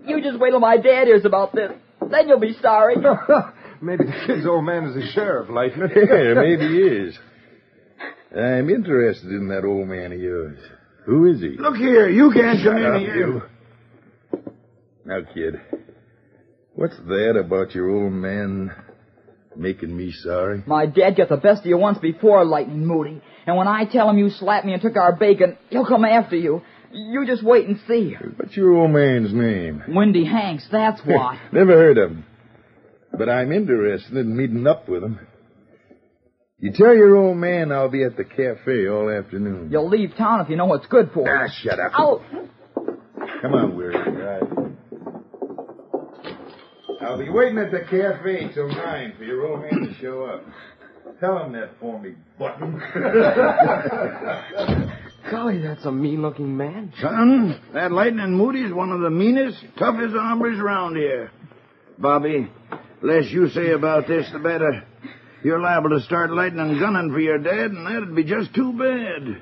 You 0.06 0.22
just 0.22 0.40
wait 0.40 0.50
till 0.50 0.60
my 0.60 0.78
dad 0.78 1.06
hears 1.08 1.24
about 1.26 1.54
this. 1.56 1.72
Then 2.10 2.28
you'll 2.28 2.40
be 2.40 2.58
sorry. 2.62 2.96
maybe 3.82 4.06
the 4.06 4.24
kid's 4.26 4.46
old 4.46 4.66
man 4.66 4.86
is 4.86 4.96
a 4.98 5.12
sheriff, 5.14 5.50
Lightning. 5.50 5.90
yeah, 5.96 6.34
maybe 6.34 6.68
he 6.68 6.80
is. 6.80 7.18
I'm 8.36 8.70
interested 8.70 9.30
in 9.30 9.48
that 9.50 9.66
old 9.66 9.88
man 9.88 10.12
of 10.14 10.20
yours. 10.20 10.58
Who 11.06 11.26
is 11.32 11.42
he? 11.42 11.58
Look 11.58 11.76
here, 11.76 12.08
you 12.10 12.32
can't 12.32 12.60
Shut 12.60 12.74
come 12.74 12.96
in 12.96 13.00
here. 13.02 13.16
you. 13.28 13.42
Now, 15.06 15.20
kid, 15.34 15.56
what's 16.76 16.96
that 17.08 17.36
about 17.38 17.74
your 17.76 17.90
old 17.90 18.14
man 18.14 18.72
making 19.56 19.96
me 19.96 20.12
sorry? 20.12 20.64
My 20.66 20.86
dad 20.86 21.18
got 21.18 21.30
the 21.30 21.38
best 21.38 21.62
of 21.62 21.66
you 21.66 21.78
once 21.78 21.98
before, 21.98 22.46
Lightning 22.46 22.86
Moody. 22.86 23.22
And 23.46 23.58
when 23.58 23.68
I 23.68 23.86
tell 23.86 24.10
him 24.10 24.18
you 24.18 24.30
slapped 24.30 24.66
me 24.66 24.74
and 24.74 24.82
took 24.82 24.96
our 24.96 25.16
bacon, 25.16 25.58
he'll 25.70 25.86
come 25.88 26.06
after 26.06 26.36
you. 26.38 26.62
You 26.94 27.26
just 27.26 27.44
wait 27.44 27.68
and 27.68 27.80
see. 27.88 28.16
What's 28.36 28.56
your 28.56 28.74
old 28.74 28.92
man's 28.92 29.34
name? 29.34 29.84
Windy 29.88 30.26
Hanks, 30.26 30.68
that's 30.72 31.02
what. 31.06 31.38
Never 31.52 31.74
heard 31.74 31.98
of 31.98 32.12
him. 32.12 32.26
But 33.18 33.28
I'm 33.28 33.52
interested 33.52 34.16
in 34.16 34.38
meeting 34.38 34.68
up 34.68 34.88
with 34.88 35.04
him. 35.04 35.20
You 36.62 36.72
tell 36.72 36.94
your 36.94 37.16
old 37.16 37.38
man 37.38 37.72
I'll 37.72 37.90
be 37.90 38.04
at 38.04 38.16
the 38.18 38.24
cafe 38.24 38.88
all 38.88 39.10
afternoon. 39.10 39.70
You'll 39.72 39.90
leave 39.90 40.16
town 40.16 40.42
if 40.42 40.50
you 40.50 40.56
know 40.56 40.68
what's 40.68 40.86
good 40.86 41.10
for. 41.12 41.28
You. 41.28 41.36
Ah, 41.36 41.48
shut 41.64 41.80
up. 41.80 41.92
Oh, 41.98 42.22
Come 43.42 43.54
on, 43.56 43.76
Weary. 43.76 43.96
Right. 43.96 44.44
I'll 47.02 47.18
be 47.18 47.30
waiting 47.30 47.58
at 47.58 47.72
the 47.72 47.80
cafe 47.80 48.52
till 48.54 48.68
nine 48.68 49.14
for 49.18 49.24
your 49.24 49.48
old 49.48 49.62
man 49.62 49.88
to 49.88 49.94
show 50.00 50.26
up. 50.26 50.46
Tell 51.20 51.44
him 51.44 51.54
that 51.54 51.72
for 51.80 52.00
me, 52.00 52.14
Button. 52.38 52.80
Golly, 55.32 55.62
that's 55.64 55.84
a 55.86 55.92
mean-looking 55.92 56.56
man. 56.56 56.94
Son, 57.02 57.60
that 57.74 57.92
Lightning 57.92 58.38
Moody's 58.38 58.72
one 58.72 58.92
of 58.92 59.02
the 59.02 59.10
meanest, 59.10 59.58
toughest 59.80 60.14
hombres 60.16 60.60
around 60.60 60.96
here. 60.96 61.32
Bobby, 61.98 62.52
less 63.02 63.26
you 63.32 63.50
say 63.50 63.72
about 63.72 64.08
this, 64.08 64.30
the 64.32 64.38
better. 64.40 64.84
You're 65.44 65.60
liable 65.60 65.90
to 65.92 66.02
start 66.02 66.32
lighting 66.32 66.60
and 66.60 66.80
gunning 66.80 67.12
for 67.12 67.20
your 67.20 67.38
dad, 67.40 67.72
and 67.72 67.86
that'd 67.86 68.16
be 68.16 68.24
just 68.24 68.54
too 68.54 68.74
bad. 68.74 69.42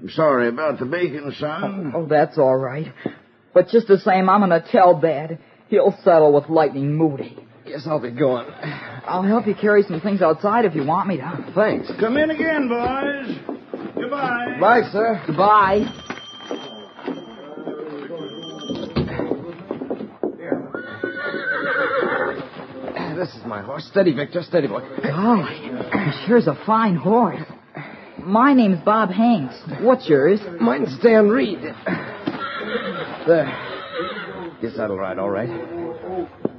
I'm 0.00 0.10
sorry 0.10 0.48
about 0.48 0.78
the 0.78 0.86
bacon, 0.86 1.32
son. 1.38 1.92
oh, 1.94 2.06
that's 2.06 2.36
all 2.36 2.56
right. 2.56 2.92
But 3.54 3.68
just 3.68 3.86
the 3.88 3.98
same, 3.98 4.28
I'm 4.28 4.40
gonna 4.40 4.64
tell 4.70 5.00
Dad. 5.00 5.38
He'll 5.68 5.96
settle 6.04 6.32
with 6.32 6.48
Lightning 6.48 6.94
Moody. 6.94 7.38
Guess 7.64 7.86
I'll 7.86 8.00
be 8.00 8.10
going. 8.10 8.46
I'll 8.52 9.22
help 9.22 9.46
you 9.46 9.54
carry 9.54 9.82
some 9.82 10.00
things 10.00 10.22
outside 10.22 10.64
if 10.64 10.74
you 10.74 10.84
want 10.84 11.08
me 11.08 11.16
to. 11.16 11.52
Thanks. 11.54 11.90
Come 11.98 12.16
in 12.16 12.30
again, 12.30 12.68
boys. 12.68 13.56
Goodbye. 13.94 14.58
Bye, 14.60 14.82
sir. 14.92 15.22
Goodbye. 15.26 16.02
This 23.16 23.34
is 23.34 23.46
my 23.46 23.62
horse. 23.62 23.86
Steady, 23.86 24.12
Victor. 24.12 24.42
Steady, 24.42 24.68
boy. 24.68 24.82
Golly, 25.02 25.70
sure's 26.26 26.46
a 26.46 26.54
fine 26.66 26.96
horse. 26.96 27.40
My 28.18 28.52
name's 28.52 28.84
Bob 28.84 29.10
Hanks. 29.10 29.54
What's 29.80 30.06
yours? 30.06 30.38
Mine's 30.60 30.98
Dan 31.02 31.30
Reed. 31.30 31.60
There. 33.26 34.58
Guess 34.60 34.76
that'll 34.76 34.98
ride 34.98 35.18
all 35.18 35.30
right. 35.30 35.48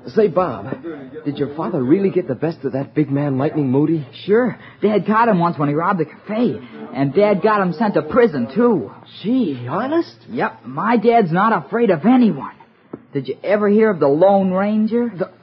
Say, 0.07 0.29
Bob, 0.29 0.83
did 1.25 1.37
your 1.37 1.55
father 1.55 1.83
really 1.83 2.09
get 2.09 2.27
the 2.27 2.33
best 2.33 2.63
of 2.63 2.71
that 2.73 2.95
big 2.95 3.11
man, 3.11 3.37
Lightning 3.37 3.69
Moody? 3.69 4.07
Sure. 4.25 4.57
Dad 4.81 5.05
caught 5.05 5.27
him 5.27 5.37
once 5.39 5.59
when 5.59 5.69
he 5.69 5.75
robbed 5.75 5.99
the 5.99 6.05
cafe. 6.05 6.59
And 6.91 7.13
Dad 7.13 7.43
got 7.43 7.61
him 7.61 7.73
sent 7.73 7.93
to 7.93 8.01
prison, 8.01 8.47
too. 8.55 8.91
Gee, 9.21 9.67
honest? 9.69 10.15
Yep, 10.29 10.65
my 10.65 10.97
dad's 10.97 11.31
not 11.31 11.65
afraid 11.65 11.91
of 11.91 12.03
anyone. 12.05 12.55
Did 13.13 13.27
you 13.27 13.37
ever 13.43 13.69
hear 13.69 13.91
of 13.91 13.99
the 13.99 14.07
Lone 14.07 14.51
Ranger? 14.51 15.11
The... 15.15 15.36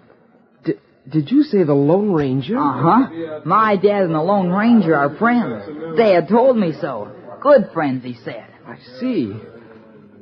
Did, 1.11 1.30
you 1.30 1.42
say 1.42 1.64
the 1.64 1.75
Lone 1.75 2.12
Ranger? 2.12 2.58
Uh-huh. 2.58 3.40
My 3.44 3.76
dad 3.76 4.04
and 4.04 4.14
the 4.14 4.23
Lone 4.23 4.50
Ranger 4.50 4.96
are 4.96 5.14
friends. 5.16 5.64
Dad 5.99 6.28
told 6.28 6.56
me 6.56 6.73
so. 6.80 7.12
Good 7.42 7.70
friends, 7.75 8.04
he 8.04 8.14
said. 8.25 8.46
I 8.66 8.78
see. 9.00 9.32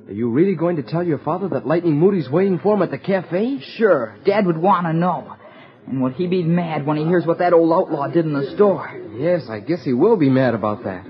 Are 0.09 0.12
you 0.12 0.31
really 0.31 0.57
going 0.57 0.77
to 0.77 0.83
tell 0.83 1.05
your 1.05 1.19
father 1.19 1.49
that 1.51 1.67
Lightning 1.67 1.95
Moody's 1.95 2.29
waiting 2.29 2.59
for 2.59 2.75
him 2.75 2.83
at 2.83 2.91
the 2.91 2.99
cafe? 2.99 3.61
Sure. 3.77 4.17
Dad 4.25 4.45
would 4.47 4.59
want 4.59 4.87
to 4.87 4.93
know. 4.93 5.37
And 5.87 6.03
would 6.03 6.15
he 6.15 6.27
be 6.27 6.43
mad 6.43 6.85
when 6.85 6.97
he 6.97 7.05
hears 7.05 7.27
what 7.27 7.39
that 7.39 7.53
old 7.53 7.73
outlaw 7.73 8.09
did 8.09 8.25
in 8.25 8.33
the 8.33 8.53
store? 8.55 8.91
Yes, 9.17 9.43
I 9.49 9.61
guess 9.61 9.85
he 9.85 9.93
will 9.93 10.17
be 10.17 10.31
mad 10.31 10.55
about 10.55 10.83
that. 10.85 11.05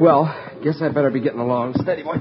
Well, 0.00 0.58
guess 0.62 0.80
I 0.82 0.88
better 0.88 1.10
be 1.10 1.20
getting 1.20 1.40
along. 1.40 1.74
Steady, 1.82 2.02
boy. 2.02 2.16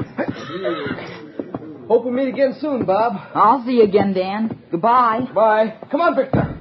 Hope 1.88 2.05
we 2.05 2.12
meet 2.12 2.27
again 2.29 2.55
soon, 2.59 2.86
Bob. 2.86 3.13
I'll 3.33 3.65
see 3.65 3.77
you 3.77 3.83
again, 3.83 4.13
Dan. 4.13 4.62
Goodbye. 4.71 5.27
Bye. 5.33 5.79
Come 5.89 6.01
on, 6.01 6.15
Victor. 6.15 6.57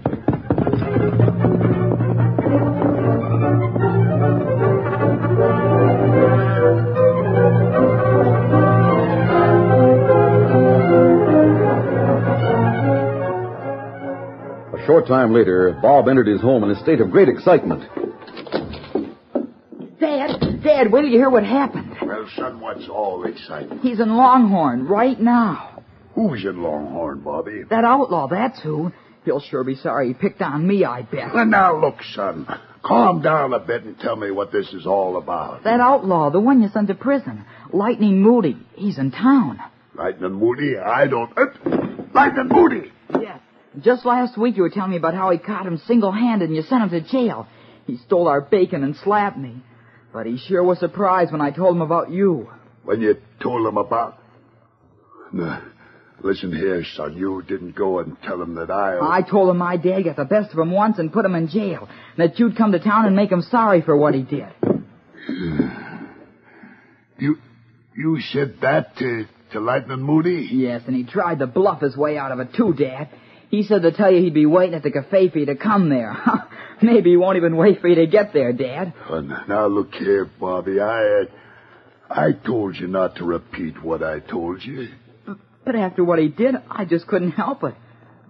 Time 15.09 15.33
later, 15.33 15.77
Bob 15.83 16.09
entered 16.09 16.27
his 16.27 16.41
home 16.41 16.63
in 16.65 16.71
a 16.71 16.81
state 16.81 17.01
of 17.01 17.11
great 17.11 17.29
excitement. 17.29 17.83
Dad, 20.01 20.63
Dad, 20.63 20.93
wait 20.93 21.01
till 21.03 21.11
you 21.11 21.19
hear 21.19 21.31
what 21.31 21.45
happened. 21.45 21.97
Well, 22.03 22.29
son, 22.37 22.61
what's 22.61 22.89
all 22.89 23.23
the 23.23 23.31
excitement? 23.31 23.81
He's 23.81 23.99
in 24.01 24.11
Longhorn 24.17 24.87
right 24.87 25.19
now. 25.21 25.83
Who's 26.15 26.45
in 26.45 26.63
Longhorn, 26.63 27.21
Bobby? 27.21 27.63
That 27.69 27.85
outlaw, 27.85 28.29
that's 28.29 28.61
who. 28.63 28.93
He'll 29.25 29.41
sure 29.41 29.65
be 29.65 29.75
sorry 29.75 30.09
he 30.09 30.15
picked 30.15 30.41
on 30.41 30.67
me, 30.67 30.85
I 30.85 31.03
bet. 31.03 31.35
Well, 31.35 31.45
now, 31.47 31.79
look, 31.81 31.97
son. 32.15 32.47
calm 32.83 33.21
down 33.21 33.53
a 33.53 33.59
bit 33.59 33.85
and 33.85 33.99
tell 33.99 34.17
me 34.17 34.31
what 34.31 34.53
this 34.53 34.73
is 34.73 34.87
all 34.87 35.17
about. 35.17 35.65
That 35.65 35.81
outlaw, 35.81 36.31
the 36.31 36.41
one 36.41 36.63
you 36.63 36.69
sent 36.69 36.89
to 36.89 36.95
prison, 36.95 37.45
Lightning 37.73 38.23
Moody, 38.23 38.57
he's 38.75 38.99
in 38.99 39.11
town. 39.11 39.61
Lightning 39.95 40.33
Moody, 40.33 40.77
I 40.79 41.07
don't. 41.09 41.37
Uh, 41.37 41.47
Lightning 42.15 42.49
Moody! 42.49 42.93
Yes. 43.21 43.41
Just 43.83 44.05
last 44.05 44.37
week 44.37 44.57
you 44.57 44.63
were 44.63 44.71
telling 44.71 44.91
me 44.91 44.97
about 44.97 45.15
how 45.15 45.31
he 45.31 45.39
caught 45.39 45.67
him 45.67 45.81
single-handed 45.87 46.49
and 46.49 46.57
you 46.57 46.63
sent 46.63 46.83
him 46.83 46.91
to 46.91 47.01
jail. 47.01 47.47
He 47.87 47.97
stole 47.99 48.29
our 48.29 48.41
bacon 48.41 48.83
and 48.83 48.97
slapped 48.97 49.39
me. 49.39 49.63
But 50.13 50.27
he 50.27 50.39
sure 50.39 50.63
was 50.65 50.79
surprised 50.79 51.33
when 51.33 51.41
I 51.41 51.51
told 51.51 51.77
him 51.77 51.83
about 51.83 52.11
you. 52.11 52.49
When 52.85 53.01
you 53.01 53.17
told 53.43 53.67
him 53.67 53.77
about. 53.77 54.19
Now, 55.33 55.63
listen 56.23 56.55
here, 56.55 56.83
son. 56.95 57.17
You 57.17 57.43
didn't 57.47 57.77
go 57.77 57.99
and 58.01 58.17
tell 58.23 58.41
him 58.41 58.55
that 58.55 58.71
I. 58.71 59.19
I 59.19 59.23
told 59.23 59.51
him 59.51 59.59
my 59.59 59.77
dad 59.77 60.05
got 60.05 60.17
the 60.17 60.25
best 60.25 60.53
of 60.53 60.59
him 60.59 60.71
once 60.71 60.99
and 60.99 61.13
put 61.13 61.25
him 61.25 61.35
in 61.35 61.49
jail. 61.49 61.89
And 62.17 62.31
that 62.31 62.39
you'd 62.39 62.57
come 62.57 62.73
to 62.73 62.79
town 62.79 63.07
and 63.07 63.15
make 63.15 63.31
him 63.31 63.43
sorry 63.43 63.83
for 63.83 63.97
what 63.97 64.15
he 64.15 64.23
did. 64.23 64.49
You. 67.21 67.37
You 67.97 68.21
said 68.21 68.59
that 68.63 68.97
to, 68.99 69.25
to 69.51 69.59
Lightning 69.59 70.01
Moody? 70.01 70.49
Yes, 70.53 70.83
and 70.87 70.95
he 70.95 71.03
tried 71.03 71.41
to 71.41 71.49
bluff 71.49 71.81
his 71.81 71.97
way 71.97 72.17
out 72.17 72.31
of 72.31 72.39
it 72.39 72.55
too, 72.57 72.73
Dad. 72.73 73.09
He 73.51 73.63
said 73.63 73.83
to 73.83 73.93
tell 73.93 74.13
you 74.13 74.23
he'd 74.23 74.35
be 74.35 74.47
waiting 74.47 74.75
at 74.75 74.83
the 74.83 74.91
cafe 74.91 75.31
for 75.31 75.39
you 75.39 75.47
to 75.47 75.57
come 75.57 75.89
there. 75.89 76.17
Maybe 76.83 77.11
he 77.11 77.17
won't 77.17 77.37
even 77.37 77.57
wait 77.57 77.81
for 77.81 77.89
you 77.89 77.97
to 77.97 78.07
get 78.07 78.33
there, 78.33 78.53
Dad. 78.53 78.93
Uh, 79.09 79.21
now 79.21 79.67
look 79.67 79.95
here, 79.95 80.31
Bobby. 80.39 80.81
I. 80.81 81.23
Uh, 81.23 81.25
I 82.11 82.33
told 82.33 82.77
you 82.77 82.87
not 82.87 83.17
to 83.17 83.25
repeat 83.25 83.83
what 83.83 84.03
I 84.03 84.21
told 84.21 84.65
you. 84.65 84.89
But 85.65 85.77
after 85.77 86.03
what 86.03 86.19
he 86.19 86.29
did, 86.29 86.55
I 86.71 86.85
just 86.87 87.07
couldn't 87.07 87.33
help 87.33 87.63
it. 87.65 87.75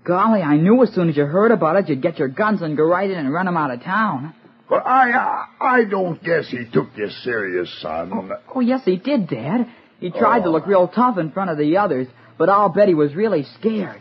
Golly, 0.05 0.41
I 0.41 0.57
knew 0.57 0.83
as 0.83 0.93
soon 0.95 1.09
as 1.09 1.17
you 1.17 1.25
heard 1.25 1.53
about 1.53 1.77
it, 1.77 1.89
you'd 1.89 2.03
get 2.03 2.19
your 2.19 2.29
guns 2.29 2.63
and 2.63 2.77
go 2.77 2.85
right 2.85 3.09
in 3.09 3.17
and 3.17 3.33
run 3.33 3.47
him 3.47 3.57
out 3.57 3.71
of 3.71 3.83
town. 3.83 4.35
But 4.69 4.87
I, 4.87 5.13
uh, 5.13 5.65
I 5.65 5.85
don't 5.85 6.23
guess 6.23 6.49
he 6.49 6.65
took 6.73 6.89
you 6.97 7.09
serious, 7.23 7.73
son. 7.81 8.11
Oh, 8.13 8.37
oh 8.57 8.61
yes, 8.61 8.81
he 8.85 8.97
did, 8.97 9.29
Dad. 9.29 9.69
He 10.01 10.11
tried 10.11 10.41
oh. 10.41 10.45
to 10.45 10.51
look 10.51 10.67
real 10.67 10.89
tough 10.89 11.19
in 11.19 11.31
front 11.31 11.51
of 11.51 11.59
the 11.59 11.77
others, 11.77 12.09
but 12.37 12.49
I'll 12.49 12.69
bet 12.69 12.89
he 12.89 12.95
was 12.95 13.15
really 13.15 13.45
scared. 13.59 14.01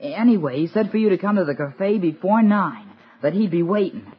Anyway, 0.00 0.60
he 0.60 0.66
said 0.68 0.90
for 0.90 0.96
you 0.96 1.10
to 1.10 1.18
come 1.18 1.36
to 1.36 1.44
the 1.44 1.54
cafe 1.54 1.98
before 1.98 2.42
nine, 2.42 2.88
that 3.22 3.34
he'd 3.34 3.50
be 3.50 3.62
waiting. 3.62 4.10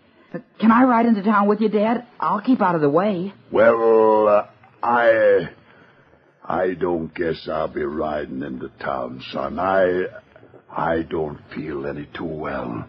Can 0.60 0.72
I 0.72 0.84
ride 0.84 1.08
into 1.08 1.24
town 1.24 1.48
with 1.48 1.60
you, 1.60 1.70
Dad? 1.70 2.06
I'll 2.20 2.42
keep 2.42 2.62
out 2.62 2.76
of 2.76 2.82
the 2.82 2.90
way. 2.90 3.34
Well, 3.52 4.28
uh, 4.28 4.48
I. 4.82 5.50
I 6.44 6.74
don't 6.74 7.14
guess 7.14 7.48
I'll 7.52 7.68
be 7.68 7.84
riding 7.84 8.42
into 8.42 8.70
town, 8.80 9.22
son. 9.32 9.60
I. 9.60 10.06
I 10.70 11.02
don't 11.02 11.40
feel 11.54 11.86
any 11.86 12.08
too 12.16 12.24
well. 12.26 12.86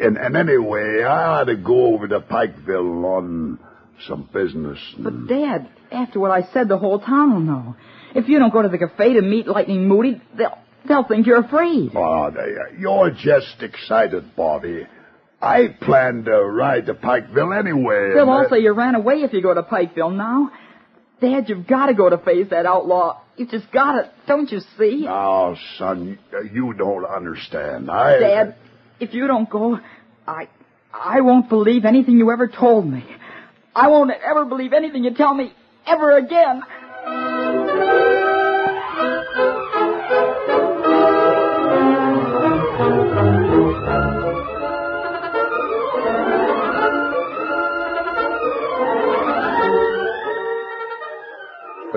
And, 0.00 0.16
and 0.16 0.36
anyway, 0.36 1.02
I 1.02 1.40
ought 1.40 1.44
to 1.44 1.56
go 1.56 1.94
over 1.94 2.06
to 2.08 2.20
Pikeville 2.20 3.04
on 3.04 3.58
some 4.06 4.28
business. 4.32 4.78
But, 4.98 5.26
Dad, 5.26 5.68
after 5.90 6.20
what 6.20 6.30
I 6.30 6.42
said, 6.52 6.68
the 6.68 6.78
whole 6.78 7.00
town 7.00 7.32
will 7.32 7.40
know. 7.40 7.76
If 8.14 8.28
you 8.28 8.38
don't 8.38 8.52
go 8.52 8.62
to 8.62 8.68
the 8.68 8.78
cafe 8.78 9.14
to 9.14 9.22
meet 9.22 9.48
Lightning 9.48 9.88
Moody, 9.88 10.20
they'll, 10.36 10.58
they'll 10.86 11.04
think 11.04 11.26
you're 11.26 11.44
afraid. 11.44 11.90
Oh, 11.94 12.30
they, 12.30 12.40
uh, 12.40 12.78
you're 12.78 13.10
just 13.10 13.62
excited, 13.62 14.36
Bobby. 14.36 14.86
I 15.40 15.76
plan 15.80 16.24
to 16.24 16.42
ride 16.42 16.86
to 16.86 16.94
Pikeville 16.94 17.58
anyway. 17.58 18.12
They'll 18.14 18.30
all 18.30 18.46
say 18.48 18.60
you 18.60 18.72
ran 18.72 18.94
away 18.94 19.16
if 19.16 19.32
you 19.32 19.42
go 19.42 19.52
to 19.52 19.62
Pikeville 19.62 20.16
now. 20.16 20.50
Dad, 21.20 21.48
you've 21.48 21.66
got 21.66 21.86
to 21.86 21.94
go 21.94 22.08
to 22.08 22.18
face 22.18 22.48
that 22.50 22.66
outlaw. 22.66 23.20
You 23.36 23.46
just 23.46 23.70
got 23.72 23.92
to, 23.92 24.10
don't 24.26 24.50
you 24.50 24.60
see? 24.78 25.06
Oh, 25.08 25.56
son, 25.78 26.18
uh, 26.32 26.40
you 26.42 26.72
don't 26.74 27.04
understand. 27.04 27.90
I. 27.90 28.18
Dad, 28.18 28.56
if 29.00 29.12
you 29.12 29.26
don't 29.26 29.48
go, 29.50 29.78
I, 30.26 30.48
I 30.92 31.20
won't 31.20 31.48
believe 31.48 31.84
anything 31.84 32.16
you 32.16 32.30
ever 32.30 32.48
told 32.48 32.86
me. 32.86 33.04
I 33.74 33.88
won't 33.88 34.12
ever 34.12 34.44
believe 34.44 34.72
anything 34.72 35.04
you 35.04 35.14
tell 35.14 35.34
me 35.34 35.52
ever 35.86 36.16
again. 36.16 36.62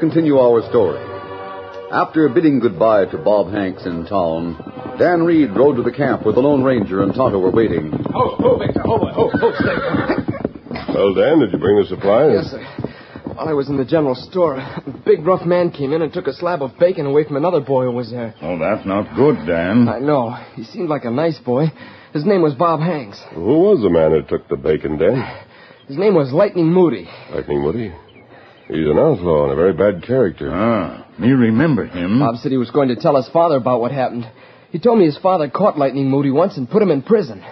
Continue 0.00 0.38
our 0.38 0.62
story. 0.70 0.98
After 1.92 2.28
bidding 2.28 2.58
goodbye 2.58 3.04
to 3.06 3.18
Bob 3.18 3.52
Hanks 3.52 3.84
in 3.84 4.06
town, 4.06 4.56
Dan 4.98 5.24
Reed 5.24 5.50
rode 5.54 5.76
to 5.76 5.82
the 5.82 5.92
camp 5.92 6.24
where 6.24 6.34
the 6.34 6.40
Lone 6.40 6.64
Ranger 6.64 7.02
and 7.02 7.14
Tonto 7.14 7.38
were 7.38 7.50
waiting. 7.50 7.92
Oh, 8.14 8.36
oh, 8.38 8.58
Victor, 8.58 8.82
oh, 8.86 8.98
oh, 9.16 9.30
oh, 9.34 9.52
stay. 9.58 10.92
Well, 10.94 11.14
Dan, 11.14 11.40
did 11.40 11.52
you 11.52 11.58
bring 11.58 11.76
the 11.76 11.86
supplies? 11.88 12.32
Yes, 12.32 12.50
sir. 12.50 12.64
While 13.34 13.48
I 13.48 13.52
was 13.52 13.68
in 13.68 13.76
the 13.76 13.84
general 13.84 14.14
store, 14.14 14.56
a 14.56 15.02
big 15.04 15.26
rough 15.26 15.44
man 15.46 15.70
came 15.70 15.92
in 15.92 16.02
and 16.02 16.12
took 16.12 16.26
a 16.26 16.32
slab 16.32 16.62
of 16.62 16.78
bacon 16.78 17.06
away 17.06 17.24
from 17.24 17.36
another 17.36 17.60
boy 17.60 17.84
who 17.84 17.92
was 17.92 18.10
there. 18.10 18.34
Oh, 18.42 18.58
that's 18.58 18.86
not 18.86 19.14
good, 19.16 19.46
Dan. 19.46 19.88
I 19.88 19.98
know. 19.98 20.30
He 20.54 20.64
seemed 20.64 20.88
like 20.88 21.04
a 21.04 21.10
nice 21.10 21.38
boy. 21.38 21.66
His 22.12 22.24
name 22.24 22.42
was 22.42 22.54
Bob 22.54 22.80
Hanks. 22.80 23.20
Who 23.34 23.60
was 23.60 23.80
the 23.82 23.90
man 23.90 24.10
who 24.10 24.22
took 24.22 24.48
the 24.48 24.56
bacon, 24.56 24.98
Dan? 24.98 25.24
His 25.88 25.96
name 25.96 26.14
was 26.14 26.32
Lightning 26.32 26.72
Moody. 26.72 27.08
Lightning 27.32 27.62
Moody? 27.62 27.92
He's 28.70 28.86
an 28.86 28.98
outlaw 28.98 29.44
and 29.44 29.52
a 29.52 29.56
very 29.56 29.72
bad 29.72 30.04
character. 30.06 30.50
Ah, 30.52 31.04
me 31.18 31.30
remember 31.30 31.86
him. 31.86 32.20
Bob 32.20 32.36
said 32.36 32.52
he 32.52 32.58
was 32.58 32.70
going 32.70 32.88
to 32.88 32.96
tell 32.96 33.16
his 33.16 33.28
father 33.30 33.56
about 33.56 33.80
what 33.80 33.90
happened. 33.90 34.30
He 34.70 34.78
told 34.78 34.98
me 35.00 35.06
his 35.06 35.18
father 35.18 35.50
caught 35.50 35.76
Lightning 35.76 36.08
Moody 36.08 36.30
once 36.30 36.56
and 36.56 36.70
put 36.70 36.82
him 36.82 36.90
in 36.90 37.02
prison. 37.02 37.44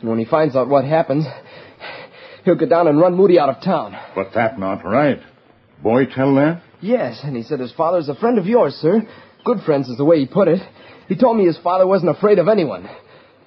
And 0.00 0.10
when 0.10 0.18
he 0.18 0.24
finds 0.24 0.56
out 0.56 0.68
what 0.68 0.84
happens, 0.84 1.26
he'll 2.44 2.56
go 2.56 2.66
down 2.66 2.88
and 2.88 3.00
run 3.00 3.14
Moody 3.14 3.38
out 3.38 3.50
of 3.50 3.62
town. 3.62 3.96
But 4.16 4.34
that 4.34 4.58
not 4.58 4.84
right. 4.84 5.20
Boy 5.80 6.06
tell 6.06 6.34
that? 6.34 6.62
Yes, 6.80 7.20
and 7.22 7.36
he 7.36 7.44
said 7.44 7.60
his 7.60 7.72
father's 7.72 8.08
a 8.08 8.14
friend 8.16 8.38
of 8.38 8.46
yours, 8.46 8.74
sir. 8.74 9.02
Good 9.44 9.60
friends 9.64 9.88
is 9.88 9.96
the 9.96 10.04
way 10.04 10.18
he 10.18 10.26
put 10.26 10.48
it. 10.48 10.60
He 11.08 11.14
told 11.14 11.36
me 11.36 11.46
his 11.46 11.58
father 11.58 11.86
wasn't 11.86 12.16
afraid 12.16 12.38
of 12.40 12.48
anyone. 12.48 12.88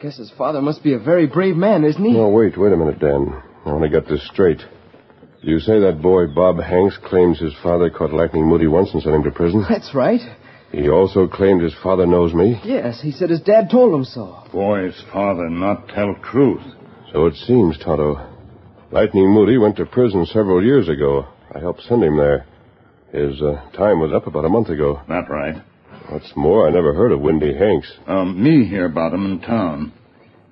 Guess 0.01 0.17
his 0.17 0.31
father 0.37 0.61
must 0.61 0.81
be 0.81 0.93
a 0.93 0.99
very 0.99 1.27
brave 1.27 1.57
man, 1.57 1.83
isn't 1.83 2.03
he? 2.03 2.13
No, 2.13 2.29
wait, 2.29 2.57
wait 2.57 2.71
a 2.71 2.77
minute, 2.77 2.99
Dan. 2.99 3.41
I 3.65 3.71
want 3.71 3.83
to 3.83 3.89
get 3.89 4.07
this 4.07 4.25
straight. 4.31 4.61
You 5.41 5.59
say 5.59 5.79
that 5.79 6.01
boy 6.01 6.27
Bob 6.27 6.59
Hanks 6.59 6.97
claims 7.05 7.39
his 7.39 7.53
father 7.61 7.89
caught 7.89 8.11
Lightning 8.11 8.47
Moody 8.47 8.67
once 8.67 8.93
and 8.93 9.01
sent 9.01 9.15
him 9.15 9.23
to 9.23 9.31
prison? 9.31 9.65
That's 9.69 9.93
right. 9.93 10.21
He 10.71 10.89
also 10.89 11.27
claimed 11.27 11.61
his 11.61 11.75
father 11.81 12.05
knows 12.05 12.33
me? 12.33 12.59
Yes, 12.63 12.99
he 13.01 13.11
said 13.11 13.29
his 13.29 13.41
dad 13.41 13.69
told 13.69 13.93
him 13.93 14.03
so. 14.03 14.43
Boy's 14.51 15.01
father 15.13 15.49
not 15.49 15.87
tell 15.89 16.15
truth. 16.23 16.63
So 17.13 17.25
it 17.27 17.35
seems, 17.35 17.77
Tonto. 17.77 18.33
Lightning 18.91 19.29
Moody 19.29 19.57
went 19.57 19.77
to 19.77 19.85
prison 19.85 20.25
several 20.25 20.63
years 20.63 20.89
ago. 20.89 21.27
I 21.53 21.59
helped 21.59 21.83
send 21.83 22.03
him 22.03 22.17
there. 22.17 22.45
His 23.13 23.41
uh, 23.41 23.69
time 23.71 23.99
was 23.99 24.11
up 24.13 24.27
about 24.27 24.45
a 24.45 24.49
month 24.49 24.69
ago. 24.69 25.01
That 25.07 25.29
right. 25.29 25.61
What's 26.09 26.33
more, 26.35 26.67
I 26.67 26.71
never 26.71 26.93
heard 26.93 27.11
of 27.11 27.21
Windy 27.21 27.53
Hanks. 27.57 27.91
Um, 28.05 28.41
me 28.41 28.65
hear 28.65 28.85
about 28.85 29.13
him 29.13 29.25
in 29.25 29.39
town. 29.41 29.93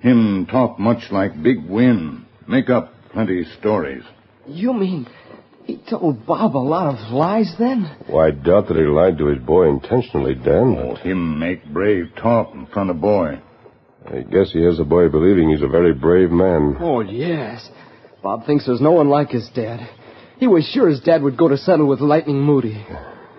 Him 0.00 0.46
talk 0.50 0.78
much 0.78 1.10
like 1.10 1.42
Big 1.42 1.64
Win. 1.68 2.24
Make 2.46 2.70
up 2.70 2.92
plenty 3.12 3.44
stories. 3.58 4.02
You 4.46 4.72
mean 4.72 5.06
He 5.64 5.78
told 5.90 6.24
Bob 6.26 6.56
a 6.56 6.58
lot 6.58 6.94
of 6.94 7.12
lies 7.12 7.52
then? 7.58 7.90
Why, 8.06 8.28
I 8.28 8.30
doubt 8.30 8.68
that 8.68 8.76
he 8.76 8.84
lied 8.84 9.18
to 9.18 9.26
his 9.26 9.42
boy 9.42 9.68
intentionally, 9.68 10.34
Dan. 10.34 10.74
But 10.76 10.84
Oh, 10.84 10.94
him 10.94 11.38
make 11.38 11.64
brave 11.72 12.06
talk 12.16 12.54
in 12.54 12.66
front 12.66 12.90
of 12.90 13.00
boy. 13.00 13.40
I 14.06 14.20
guess 14.20 14.52
he 14.52 14.62
has 14.62 14.76
the 14.78 14.84
boy 14.84 15.08
believing 15.08 15.50
he's 15.50 15.62
a 15.62 15.68
very 15.68 15.92
brave 15.92 16.30
man. 16.30 16.76
Oh, 16.78 17.00
yes. 17.00 17.68
Bob 18.22 18.46
thinks 18.46 18.64
there's 18.66 18.80
no 18.80 18.92
one 18.92 19.08
like 19.08 19.30
his 19.30 19.48
dad. 19.54 19.80
He 20.38 20.46
was 20.46 20.64
sure 20.72 20.88
his 20.88 21.00
dad 21.00 21.22
would 21.22 21.36
go 21.36 21.48
to 21.48 21.56
settle 21.56 21.86
with 21.86 22.00
Lightning 22.00 22.40
Moody. 22.40 22.86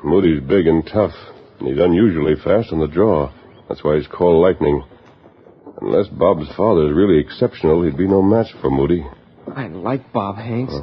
Moody's 0.04 0.42
big 0.44 0.68
and 0.68 0.86
tough, 0.86 1.14
and 1.60 1.70
he's 1.70 1.80
unusually 1.80 2.36
fast 2.36 2.74
on 2.74 2.80
the 2.80 2.88
draw. 2.88 3.32
That's 3.70 3.84
why 3.84 3.96
he's 3.98 4.08
called 4.08 4.42
Lightning. 4.42 4.84
Unless 5.82 6.08
Bob's 6.10 6.54
father 6.58 6.88
is 6.90 6.96
really 6.96 7.20
exceptional, 7.20 7.84
he'd 7.84 7.98
be 7.98 8.08
no 8.08 8.22
match 8.22 8.48
for 8.62 8.70
Moody. 8.70 9.06
I 9.58 9.70
like 9.70 10.14
Bob 10.14 10.36
Hanks. 10.36 10.76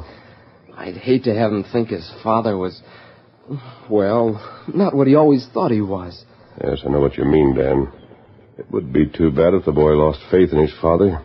I'd 0.75 0.97
hate 0.97 1.23
to 1.23 1.33
have 1.33 1.53
him 1.53 1.63
think 1.71 1.87
his 1.87 2.11
father 2.21 2.57
was, 2.57 2.81
well, 3.89 4.65
not 4.67 4.93
what 4.93 5.07
he 5.07 5.15
always 5.15 5.47
thought 5.53 5.71
he 5.71 5.79
was. 5.79 6.25
Yes, 6.61 6.79
I 6.85 6.89
know 6.89 6.99
what 6.99 7.15
you 7.15 7.23
mean, 7.23 7.55
Dan. 7.55 7.89
It 8.57 8.69
would 8.69 8.91
be 8.91 9.05
too 9.07 9.31
bad 9.31 9.53
if 9.53 9.63
the 9.63 9.71
boy 9.71 9.91
lost 9.91 10.19
faith 10.29 10.51
in 10.51 10.59
his 10.59 10.73
father. 10.81 11.23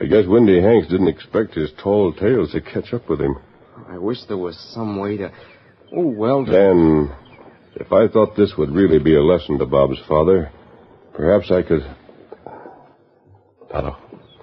I 0.00 0.04
guess 0.04 0.24
Windy 0.28 0.62
Hanks 0.62 0.86
didn't 0.86 1.08
expect 1.08 1.54
his 1.54 1.72
tall 1.82 2.12
tales 2.12 2.52
to 2.52 2.60
catch 2.60 2.94
up 2.94 3.08
with 3.08 3.20
him. 3.20 3.34
I 3.88 3.98
wish 3.98 4.18
there 4.28 4.38
was 4.38 4.56
some 4.72 5.00
way 5.00 5.16
to. 5.16 5.32
Oh, 5.96 6.06
well. 6.06 6.44
Dan, 6.44 7.12
if 7.74 7.92
I 7.92 8.06
thought 8.06 8.36
this 8.36 8.54
would 8.56 8.70
really 8.70 9.00
be 9.00 9.16
a 9.16 9.20
lesson 9.20 9.58
to 9.58 9.66
Bob's 9.66 9.98
father, 10.08 10.52
perhaps 11.12 11.50
I 11.50 11.62
could. 11.62 11.82
Tonto. 13.72 13.96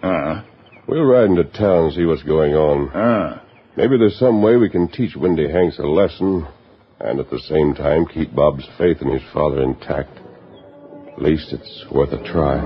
Uh, 0.03 0.43
We'll 0.89 1.03
ride 1.03 1.25
into 1.25 1.43
town 1.43 1.85
and 1.85 1.93
see 1.93 2.05
what's 2.05 2.23
going 2.23 2.55
on. 2.55 2.89
uh. 2.89 3.41
Maybe 3.77 3.95
there's 3.99 4.17
some 4.17 4.41
way 4.41 4.55
we 4.55 4.71
can 4.71 4.87
teach 4.87 5.15
Windy 5.15 5.47
Hanks 5.47 5.77
a 5.77 5.83
lesson, 5.83 6.47
and 6.99 7.19
at 7.19 7.29
the 7.29 7.37
same 7.37 7.75
time 7.75 8.07
keep 8.07 8.33
Bob's 8.33 8.67
faith 8.75 8.97
in 9.03 9.09
his 9.09 9.21
father 9.31 9.61
intact. 9.61 10.17
At 11.13 11.21
least 11.21 11.53
it's 11.53 11.85
worth 11.91 12.11
a 12.11 12.17
try. 12.23 12.57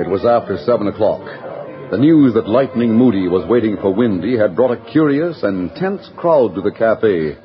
It 0.00 0.08
was 0.08 0.24
after 0.24 0.56
seven 0.58 0.86
o'clock. 0.86 1.51
The 1.92 1.98
news 1.98 2.32
that 2.32 2.48
Lightning 2.48 2.94
Moody 2.94 3.28
was 3.28 3.46
waiting 3.50 3.76
for 3.76 3.92
Windy 3.92 4.38
had 4.38 4.56
brought 4.56 4.70
a 4.70 4.90
curious 4.92 5.42
and 5.42 5.70
tense 5.76 6.08
crowd 6.16 6.54
to 6.54 6.62
the 6.62 6.72
cafe. 6.72 7.36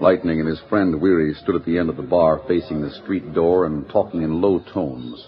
Lightning 0.00 0.38
and 0.38 0.48
his 0.48 0.60
friend 0.68 1.00
Weary 1.00 1.34
stood 1.34 1.56
at 1.56 1.64
the 1.64 1.76
end 1.76 1.90
of 1.90 1.96
the 1.96 2.04
bar 2.04 2.40
facing 2.46 2.80
the 2.80 2.92
street 3.02 3.34
door 3.34 3.66
and 3.66 3.88
talking 3.88 4.22
in 4.22 4.40
low 4.40 4.62
tones. 4.72 5.26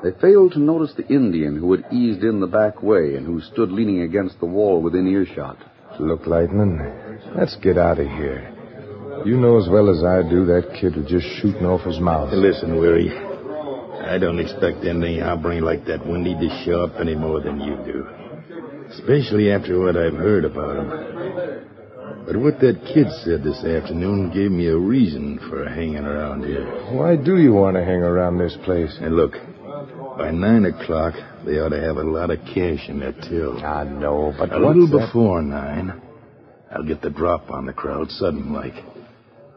They 0.00 0.12
failed 0.20 0.52
to 0.52 0.60
notice 0.60 0.94
the 0.96 1.08
Indian 1.08 1.56
who 1.56 1.72
had 1.72 1.92
eased 1.92 2.22
in 2.22 2.38
the 2.38 2.46
back 2.46 2.84
way 2.84 3.16
and 3.16 3.26
who 3.26 3.40
stood 3.40 3.72
leaning 3.72 4.02
against 4.02 4.38
the 4.38 4.46
wall 4.46 4.80
within 4.80 5.08
earshot. 5.08 5.58
Look, 5.98 6.28
Lightning, 6.28 6.78
let's 7.36 7.56
get 7.56 7.76
out 7.76 7.98
of 7.98 8.06
here. 8.06 8.54
You 9.26 9.36
know 9.36 9.58
as 9.58 9.68
well 9.68 9.90
as 9.90 10.04
I 10.04 10.22
do 10.22 10.46
that 10.46 10.78
kid 10.80 10.94
was 10.94 11.10
just 11.10 11.26
shooting 11.42 11.66
off 11.66 11.84
his 11.84 11.98
mouth. 11.98 12.32
Listen, 12.32 12.78
Weary. 12.78 13.29
I 14.10 14.18
don't 14.18 14.40
expect 14.40 14.78
anything 14.78 15.20
hombring 15.20 15.62
like 15.62 15.84
that 15.86 16.04
Windy 16.04 16.34
to 16.34 16.64
show 16.64 16.82
up 16.82 16.98
any 16.98 17.14
more 17.14 17.40
than 17.40 17.60
you 17.60 17.76
do. 17.86 18.08
Especially 18.90 19.52
after 19.52 19.78
what 19.78 19.96
I've 19.96 20.14
heard 20.14 20.44
about 20.44 20.78
him. 20.78 22.26
But 22.26 22.36
what 22.36 22.58
that 22.58 22.82
kid 22.92 23.06
said 23.22 23.44
this 23.44 23.62
afternoon 23.62 24.32
gave 24.34 24.50
me 24.50 24.66
a 24.66 24.76
reason 24.76 25.38
for 25.48 25.64
hanging 25.68 26.04
around 26.04 26.44
here. 26.44 26.66
Why 26.90 27.14
do 27.14 27.38
you 27.38 27.52
want 27.52 27.76
to 27.76 27.84
hang 27.84 28.02
around 28.02 28.38
this 28.38 28.56
place? 28.64 28.98
And 29.00 29.14
look, 29.14 29.34
by 30.18 30.32
nine 30.32 30.64
o'clock, 30.64 31.14
they 31.46 31.60
ought 31.60 31.68
to 31.68 31.80
have 31.80 31.96
a 31.96 32.02
lot 32.02 32.30
of 32.30 32.40
cash 32.52 32.88
in 32.88 32.98
their 32.98 33.12
till. 33.12 33.64
I 33.64 33.84
know, 33.84 34.34
but 34.36 34.50
a 34.50 34.58
little 34.58 34.88
that- 34.88 35.06
before 35.06 35.40
nine, 35.40 36.02
I'll 36.72 36.82
get 36.82 37.00
the 37.00 37.10
drop 37.10 37.48
on 37.52 37.64
the 37.66 37.72
crowd 37.72 38.10
sudden 38.10 38.52
like. 38.52 38.74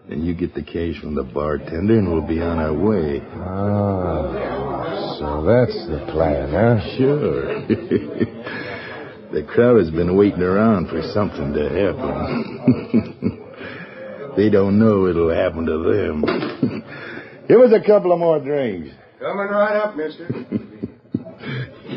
Then 0.09 0.23
you 0.25 0.33
get 0.33 0.53
the 0.53 0.63
cash 0.63 0.99
from 0.99 1.15
the 1.15 1.23
bartender, 1.23 1.97
and 1.97 2.11
we'll 2.11 2.27
be 2.27 2.41
on 2.41 2.59
our 2.59 2.73
way. 2.73 3.21
Ah, 3.35 5.15
so 5.17 5.45
that's 5.45 5.87
the 5.87 6.05
plan, 6.11 6.51
huh? 6.51 6.79
Sure. 6.97 7.65
the 9.31 9.43
crowd 9.47 9.77
has 9.79 9.89
been 9.91 10.17
waiting 10.17 10.41
around 10.41 10.89
for 10.89 11.01
something 11.13 11.53
to 11.53 11.69
happen. 11.69 13.39
they 14.37 14.49
don't 14.49 14.77
know 14.77 15.07
it'll 15.07 15.33
happen 15.33 15.65
to 15.65 15.77
them. 15.77 16.25
Give 17.47 17.61
us 17.61 17.71
a 17.71 17.79
couple 17.85 18.11
of 18.11 18.19
more 18.19 18.39
drinks. 18.41 18.89
Coming 19.19 19.47
right 19.47 19.77
up, 19.77 19.95
mister. 19.95 20.27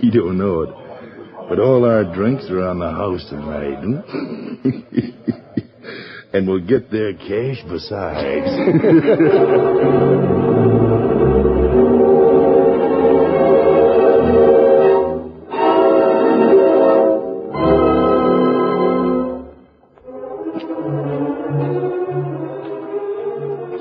You 0.01 0.13
don't 0.13 0.39
know 0.39 0.63
it, 0.63 0.71
but 1.49 1.59
all 1.59 1.85
our 1.85 2.05
drinks 2.15 2.49
are 2.51 2.63
on 2.63 2.79
the 2.79 2.91
house 2.91 3.27
tonight. 3.29 3.81
hmm? 3.81 5.43
And 6.33 6.47
we'll 6.47 6.61
get 6.67 6.91
their 6.91 7.13
cash 7.15 7.63
besides. 7.69 8.51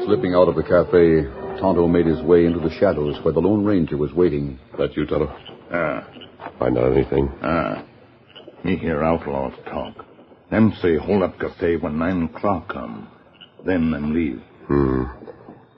Slipping 0.05 0.36
out 0.36 0.47
of 0.47 0.55
the 0.55 0.62
cafe, 0.63 1.23
Tonto 1.60 1.88
made 1.88 2.05
his 2.05 2.21
way 2.21 2.45
into 2.45 2.60
the 2.60 2.69
shadows 2.79 3.17
where 3.23 3.34
the 3.34 3.39
Lone 3.39 3.65
Ranger 3.65 3.97
was 3.97 4.13
waiting. 4.13 4.60
That 4.77 4.95
you, 4.95 5.05
Tonto? 5.05 5.34
Ah, 5.71 6.08
Find 6.60 6.77
out 6.77 6.91
anything? 6.93 7.27
ah. 7.41 7.84
Me 8.63 8.77
hear 8.77 9.03
outlaws 9.03 9.53
talk. 9.65 10.05
Them 10.51 10.73
say 10.81 10.95
hold 10.97 11.23
up 11.23 11.39
cafe 11.39 11.77
when 11.77 11.97
nine 11.97 12.23
o'clock 12.23 12.69
come. 12.69 13.08
Then 13.65 13.91
them 13.91 14.13
leave. 14.13 14.41
Hmm. 14.67 15.03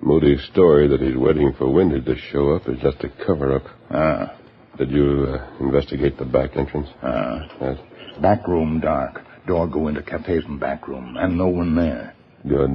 Moody's 0.01 0.43
story 0.51 0.88
that 0.88 1.01
he's 1.01 1.15
waiting 1.15 1.53
for 1.58 1.71
Windy 1.71 2.01
to 2.01 2.15
show 2.32 2.51
up 2.51 2.67
is 2.67 2.80
just 2.82 3.03
a 3.03 3.10
cover-up. 3.25 3.63
Ah, 3.89 4.36
Did 4.77 4.91
you 4.91 5.25
uh, 5.30 5.47
investigate 5.60 6.17
the 6.17 6.25
back 6.25 6.56
entrance? 6.56 6.88
ah. 7.01 7.39
Yes. 7.62 7.77
Back 8.21 8.47
room 8.47 8.80
dark. 8.80 9.21
Door 9.47 9.67
go 9.69 9.88
into 9.88 10.03
cafe 10.03 10.41
from 10.41 10.60
back 10.60 10.88
room, 10.88 11.15
and 11.17 11.38
no 11.38 11.47
one 11.47 11.75
there. 11.75 12.13
Good. 12.47 12.69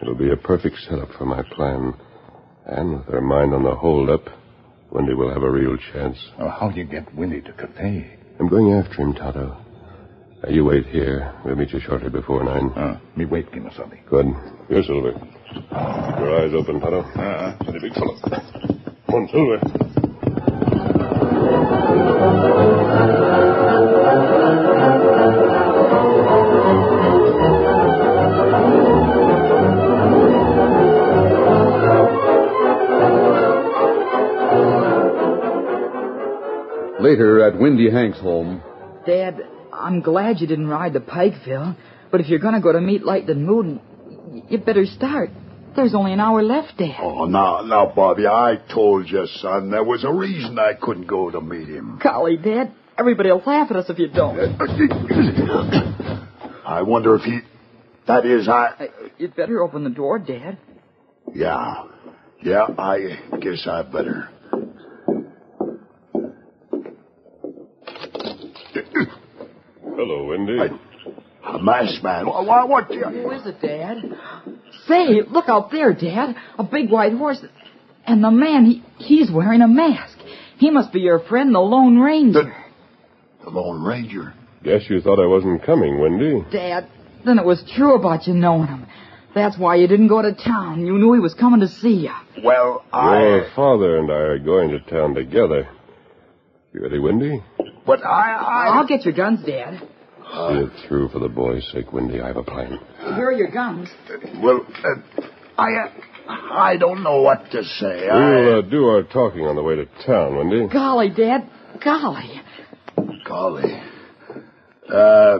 It'll 0.00 0.14
be 0.14 0.30
a 0.32 0.36
perfect 0.36 0.76
setup 0.88 1.10
for 1.18 1.24
my 1.26 1.42
plan. 1.54 1.94
And 2.66 2.98
with 2.98 3.06
her 3.08 3.20
mind 3.20 3.52
on 3.54 3.64
the 3.64 3.74
hold-up, 3.74 4.24
Windy 4.92 5.14
will 5.14 5.32
have 5.32 5.42
a 5.42 5.50
real 5.50 5.76
chance. 5.92 6.16
Now, 6.38 6.48
how 6.48 6.70
do 6.70 6.78
you 6.78 6.84
get 6.84 7.12
Windy 7.14 7.40
to 7.42 7.52
cafe? 7.52 8.18
I'm 8.38 8.48
going 8.48 8.72
after 8.72 9.02
him, 9.02 9.14
Tonto. 9.14 9.56
Now, 10.42 10.48
you 10.48 10.64
wait 10.64 10.86
here. 10.86 11.32
We'll 11.44 11.54
meet 11.56 11.72
you 11.72 11.80
shortly 11.80 12.10
before 12.10 12.42
nine. 12.44 12.70
Uh, 12.70 12.98
me 13.16 13.24
wait, 13.26 13.50
Kemosabe. 13.52 14.04
Good. 14.08 14.26
Here, 14.68 14.82
Silver. 14.82 15.12
Keep 15.12 15.70
your 15.70 16.40
eyes 16.40 16.52
open, 16.54 16.80
Tonto. 16.80 17.00
Uh, 17.00 17.56
Steady, 17.62 17.78
big 17.80 17.94
fellow. 17.94 18.16
Come 19.06 19.14
on, 19.14 19.28
Silver. 19.30 19.58
Later, 37.00 37.44
at 37.44 37.58
Windy 37.58 37.90
Hank's 37.90 38.20
home, 38.20 38.62
Dad, 39.04 39.44
I'm 39.82 40.00
glad 40.00 40.40
you 40.40 40.46
didn't 40.46 40.68
ride 40.68 40.92
to 40.94 41.00
Pikeville, 41.00 41.76
but 42.10 42.20
if 42.20 42.28
you're 42.28 42.38
going 42.38 42.54
to 42.54 42.60
go 42.60 42.72
to 42.72 42.80
meet 42.80 43.02
Lightning 43.04 43.44
Moody, 43.44 43.80
you 44.48 44.58
better 44.58 44.86
start. 44.86 45.30
There's 45.74 45.94
only 45.94 46.12
an 46.12 46.20
hour 46.20 46.42
left, 46.42 46.76
Dad. 46.78 46.96
Oh, 47.00 47.24
now, 47.24 47.62
now, 47.62 47.92
Bobby, 47.94 48.26
I 48.26 48.58
told 48.72 49.08
you, 49.08 49.26
son, 49.26 49.70
there 49.70 49.82
was 49.82 50.04
a 50.04 50.12
reason 50.12 50.58
I 50.58 50.74
couldn't 50.74 51.06
go 51.06 51.30
to 51.30 51.40
meet 51.40 51.68
him. 51.68 51.98
Golly, 52.02 52.36
Dad, 52.36 52.72
everybody'll 52.98 53.42
laugh 53.44 53.70
at 53.70 53.76
us 53.76 53.88
if 53.88 53.98
you 53.98 54.08
don't. 54.08 54.38
I 56.66 56.82
wonder 56.82 57.14
if 57.16 57.22
he. 57.22 57.40
That 58.06 58.26
is, 58.26 58.48
I. 58.48 58.66
Uh, 58.78 58.86
You'd 59.18 59.34
better 59.34 59.62
open 59.62 59.84
the 59.84 59.90
door, 59.90 60.18
Dad. 60.18 60.58
Yeah. 61.34 61.84
Yeah, 62.42 62.66
I 62.76 63.18
guess 63.40 63.66
I 63.66 63.82
better. 63.82 64.28
Hello, 70.46 70.58
Windy. 70.68 70.78
A 71.44 71.58
masked 71.62 72.02
man. 72.04 72.26
What? 72.26 72.46
What? 72.46 72.68
what 72.68 72.88
the- 72.88 72.94
Who 72.96 73.30
is 73.32 73.46
it, 73.46 73.60
Dad? 73.60 73.98
Say, 74.86 75.22
look 75.28 75.48
out 75.48 75.70
there, 75.70 75.92
Dad. 75.92 76.36
A 76.58 76.62
big 76.64 76.90
white 76.90 77.12
horse. 77.12 77.44
And 78.06 78.22
the 78.22 78.30
man, 78.30 78.64
he, 78.64 78.82
he's 78.98 79.30
wearing 79.30 79.60
a 79.62 79.68
mask. 79.68 80.18
He 80.58 80.70
must 80.70 80.92
be 80.92 81.00
your 81.00 81.20
friend, 81.20 81.54
the 81.54 81.60
Lone 81.60 81.98
Ranger. 81.98 82.54
The 83.44 83.50
Lone 83.50 83.82
Ranger. 83.82 84.34
Guess 84.62 84.88
you 84.88 85.00
thought 85.00 85.20
I 85.22 85.26
wasn't 85.26 85.64
coming, 85.64 86.00
Windy. 86.00 86.44
Dad, 86.52 86.88
Then 87.24 87.38
it 87.38 87.44
was 87.44 87.62
true 87.76 87.94
about 87.96 88.26
you 88.26 88.34
knowing 88.34 88.68
him. 88.68 88.86
That's 89.34 89.56
why 89.58 89.76
you 89.76 89.88
didn't 89.88 90.08
go 90.08 90.20
to 90.22 90.34
town. 90.34 90.84
You 90.86 90.98
knew 90.98 91.14
he 91.14 91.20
was 91.20 91.34
coming 91.34 91.60
to 91.60 91.68
see 91.68 91.94
you. 92.06 92.12
Well, 92.44 92.84
I. 92.92 93.20
Your 93.22 93.50
father 93.56 93.98
and 93.98 94.10
I 94.10 94.14
are 94.14 94.38
going 94.38 94.70
to 94.70 94.80
town 94.80 95.14
together. 95.14 95.68
You 96.72 96.82
ready, 96.82 96.98
Windy? 96.98 97.42
But 97.86 98.04
I, 98.04 98.32
I... 98.34 98.68
I'll 98.76 98.86
get 98.86 99.04
your 99.04 99.14
guns, 99.14 99.44
Dad. 99.44 99.88
See 100.32 100.58
it 100.64 100.88
through 100.88 101.08
for 101.10 101.18
the 101.18 101.28
boys' 101.28 101.68
sake, 101.72 101.92
Windy. 101.92 102.20
I 102.20 102.28
have 102.28 102.38
a 102.38 102.42
plan. 102.42 102.78
Here 103.00 103.26
are 103.26 103.32
your 103.32 103.50
guns. 103.50 103.88
Well, 104.42 104.66
uh, 104.82 105.22
I, 105.58 105.68
uh, 105.74 105.90
I 106.28 106.76
don't 106.78 107.02
know 107.02 107.20
what 107.20 107.50
to 107.50 107.62
say. 107.62 108.06
We'll 108.10 108.58
uh, 108.58 108.62
do 108.62 108.84
our 108.86 109.02
talking 109.02 109.42
on 109.42 109.56
the 109.56 109.62
way 109.62 109.76
to 109.76 109.84
town, 110.06 110.36
Windy. 110.38 110.68
Golly, 110.72 111.10
Dad. 111.10 111.50
Golly. 111.84 112.40
Golly. 113.26 113.82
Uh, 114.90 115.38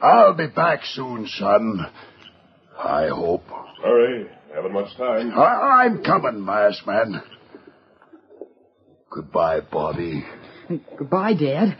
I'll 0.00 0.34
be 0.34 0.46
back 0.46 0.80
soon, 0.84 1.26
son. 1.26 1.84
I 2.78 3.08
hope. 3.08 3.42
Hurry. 3.82 4.28
Haven't 4.54 4.72
much 4.72 4.96
time. 4.96 5.32
I- 5.36 5.84
I'm 5.86 6.04
coming, 6.04 6.44
masked 6.44 6.86
man. 6.86 7.20
Goodbye, 9.10 9.60
Bobby. 9.60 10.24
Goodbye, 10.98 11.34
Dad. 11.34 11.76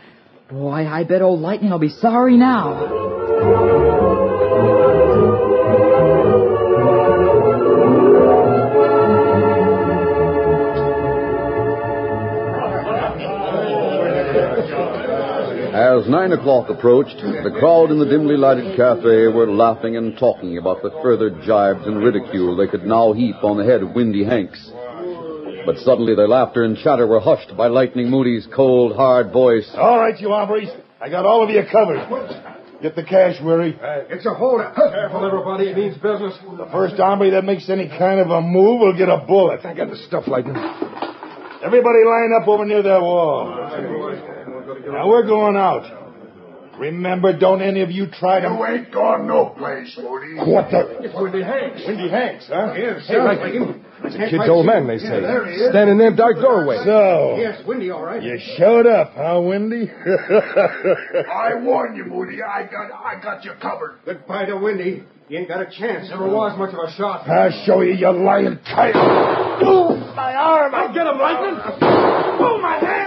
Boy, 0.49 0.87
I 0.87 1.03
bet 1.03 1.23
old 1.23 1.41
Lightning 1.41 1.71
will 1.71 1.79
be 1.79 1.89
sorry 1.89 2.37
now. 2.37 2.85
As 15.73 16.07
nine 16.07 16.31
o'clock 16.31 16.69
approached, 16.69 17.17
the 17.17 17.55
crowd 17.59 17.89
in 17.89 17.97
the 17.97 18.05
dimly 18.05 18.37
lighted 18.37 18.77
cafe 18.77 19.27
were 19.27 19.51
laughing 19.51 19.97
and 19.97 20.15
talking 20.17 20.59
about 20.59 20.83
the 20.83 20.91
further 21.01 21.31
jibes 21.31 21.87
and 21.87 22.03
ridicule 22.03 22.55
they 22.55 22.67
could 22.67 22.85
now 22.85 23.13
heap 23.13 23.43
on 23.43 23.57
the 23.57 23.65
head 23.65 23.81
of 23.81 23.95
Windy 23.95 24.23
Hanks. 24.23 24.71
But 25.65 25.77
suddenly 25.77 26.15
their 26.15 26.27
laughter 26.27 26.63
and 26.63 26.77
chatter 26.77 27.07
were 27.07 27.19
hushed 27.19 27.55
by 27.57 27.67
Lightning 27.67 28.09
Moody's 28.09 28.47
cold, 28.55 28.95
hard 28.95 29.31
voice. 29.31 29.69
All 29.75 29.99
right, 29.99 30.19
you 30.19 30.29
hombres. 30.29 30.69
I 31.01 31.09
got 31.09 31.25
all 31.25 31.43
of 31.43 31.49
you 31.49 31.61
covered. 31.71 32.51
Get 32.81 32.95
the 32.95 33.03
cash, 33.03 33.41
Weary. 33.41 33.73
Uh, 33.75 34.03
it's 34.09 34.25
a 34.25 34.33
holdup. 34.33 34.75
Careful, 34.75 35.25
everybody. 35.25 35.69
It 35.69 35.77
means 35.77 35.95
business. 35.95 36.37
The 36.57 36.67
first 36.71 36.95
hombre 36.97 37.31
that 37.31 37.43
makes 37.43 37.69
any 37.69 37.87
kind 37.87 38.19
of 38.19 38.29
a 38.29 38.41
move 38.41 38.81
will 38.81 38.97
get 38.97 39.09
a 39.09 39.25
bullet. 39.25 39.65
I 39.65 39.73
got 39.73 39.89
the 39.89 39.97
stuff, 40.07 40.27
like 40.27 40.45
Lightning. 40.45 40.55
Everybody 41.63 41.99
line 42.05 42.31
up 42.39 42.47
over 42.47 42.65
near 42.65 42.83
that 42.83 43.01
wall. 43.01 43.49
Now 44.87 45.07
we're 45.07 45.25
going 45.25 45.55
out. 45.55 46.04
Remember, 46.79 47.37
don't 47.37 47.61
any 47.61 47.81
of 47.81 47.91
you 47.91 48.07
try 48.07 48.41
to... 48.41 48.47
You 48.47 48.65
ain't 48.65 48.91
going 48.91 49.27
no 49.27 49.47
place, 49.57 49.97
Moody. 49.97 50.35
What 50.35 50.69
the... 50.71 50.99
It's 51.03 51.13
Windy 51.15 51.41
Hanks. 51.43 51.81
Windy 51.87 52.09
Hanks, 52.09 52.45
huh? 52.47 52.73
Yes, 52.77 53.07
Hey, 53.07 53.17
Lightning. 53.21 53.85
It's 54.03 54.15
a 54.15 54.17
kid's 54.29 54.49
old 54.49 54.65
man, 54.65 54.85
they 54.87 54.97
say. 54.97 55.21
there 55.21 55.45
he 55.45 55.53
is. 55.55 55.69
Stand 55.71 55.89
in 55.89 55.97
them 55.97 56.15
dark 56.15 56.35
doorway. 56.35 56.77
So, 56.83 57.37
Yes, 57.39 57.61
Windy, 57.65 57.89
all 57.91 58.03
right. 58.03 58.21
you 58.21 58.37
showed 58.57 58.85
up, 58.85 59.13
huh, 59.15 59.39
Windy? 59.41 59.89
I 61.31 61.55
warn 61.61 61.95
you, 61.95 62.05
Moody. 62.05 62.43
I 62.43 62.63
got, 62.63 62.91
I 62.91 63.19
got 63.21 63.43
you 63.45 63.53
covered. 63.61 63.99
Goodbye 64.05 64.45
to 64.45 64.57
Windy. 64.57 65.03
You 65.27 65.39
ain't 65.39 65.47
got 65.47 65.61
a 65.61 65.65
chance. 65.65 66.07
Never 66.09 66.27
was 66.29 66.55
much 66.57 66.69
of 66.71 66.79
a 66.87 66.91
shot. 66.95 67.27
I'll 67.27 67.65
show 67.65 67.81
you, 67.81 67.93
you 67.93 68.11
lying 68.11 68.59
coyote. 68.63 69.65
Ooh, 69.65 69.97
my 70.15 70.35
arm! 70.35 70.75
I'll 70.75 70.93
get 70.93 71.07
him, 71.07 71.17
Lightning! 71.17 71.59
Oh, 71.81 72.59
my 72.61 72.77
hand! 72.77 73.04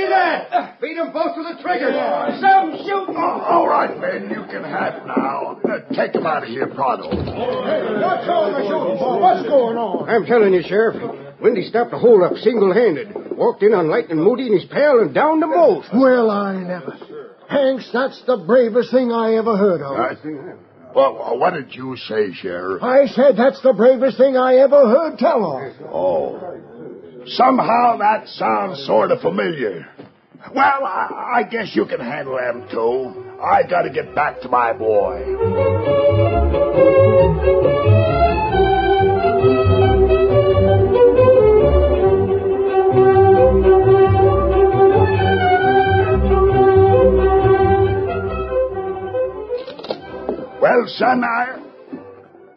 Did 0.00 0.08
you 0.08 0.08
see 0.08 0.10
that? 0.10 0.80
Beat 0.80 0.94
them 0.96 1.12
both 1.12 1.34
to 1.36 1.42
the 1.42 1.60
trigger. 1.62 1.92
Some 2.40 2.76
shooting. 2.78 3.16
all 3.16 3.68
right, 3.68 3.98
men, 4.00 4.30
you 4.30 4.44
can 4.48 4.64
have 4.64 4.94
it 4.96 5.06
now. 5.06 5.60
Uh, 5.60 5.80
take 5.94 6.14
him 6.14 6.26
out 6.26 6.42
of 6.42 6.48
here, 6.48 6.66
Prado. 6.68 7.04
What's 7.04 8.28
on 8.28 8.52
the 8.52 8.62
shooting? 8.64 9.20
What's 9.20 9.42
going 9.48 9.76
on? 9.76 10.08
I'm 10.08 10.24
telling 10.26 10.54
you, 10.54 10.62
Sheriff. 10.62 10.96
Windy 11.40 11.68
stopped 11.68 11.92
a 11.92 11.98
holdup 11.98 12.36
single-handed. 12.38 13.36
Walked 13.36 13.62
in 13.62 13.72
on 13.72 13.88
Lightning 13.88 14.18
Moody 14.18 14.46
and 14.46 14.60
his 14.60 14.68
pal 14.70 15.00
and 15.00 15.14
downed 15.14 15.42
them 15.42 15.50
both. 15.50 15.86
Well, 15.92 16.30
I 16.30 16.56
never. 16.56 16.98
Hanks, 17.48 17.88
that's 17.92 18.22
the 18.26 18.36
bravest 18.36 18.90
thing 18.92 19.10
I 19.10 19.34
ever 19.34 19.56
heard 19.56 19.80
of. 19.82 19.96
Uh, 19.98 20.14
well, 20.94 21.38
what 21.38 21.54
did 21.54 21.74
you 21.74 21.96
say, 21.96 22.32
Sheriff? 22.32 22.82
I 22.82 23.06
said 23.06 23.36
that's 23.36 23.60
the 23.62 23.72
bravest 23.72 24.18
thing 24.18 24.36
I 24.36 24.56
ever 24.56 24.88
heard 24.88 25.18
tell 25.18 25.44
of. 25.44 25.72
Oh. 25.92 26.60
Somehow 27.26 27.98
that 27.98 28.28
sounds 28.28 28.84
sort 28.86 29.10
of 29.12 29.20
familiar. 29.20 29.86
Well, 30.54 30.84
I, 30.84 31.32
I 31.36 31.42
guess 31.42 31.74
you 31.74 31.86
can 31.86 32.00
handle 32.00 32.36
them, 32.36 32.66
too. 32.70 33.38
I 33.42 33.62
gotta 33.68 33.90
get 33.90 34.14
back 34.14 34.40
to 34.40 34.48
my 34.48 34.72
boy. 34.72 35.24
Well, 50.60 50.86
son, 50.88 51.24
I... 51.24 51.58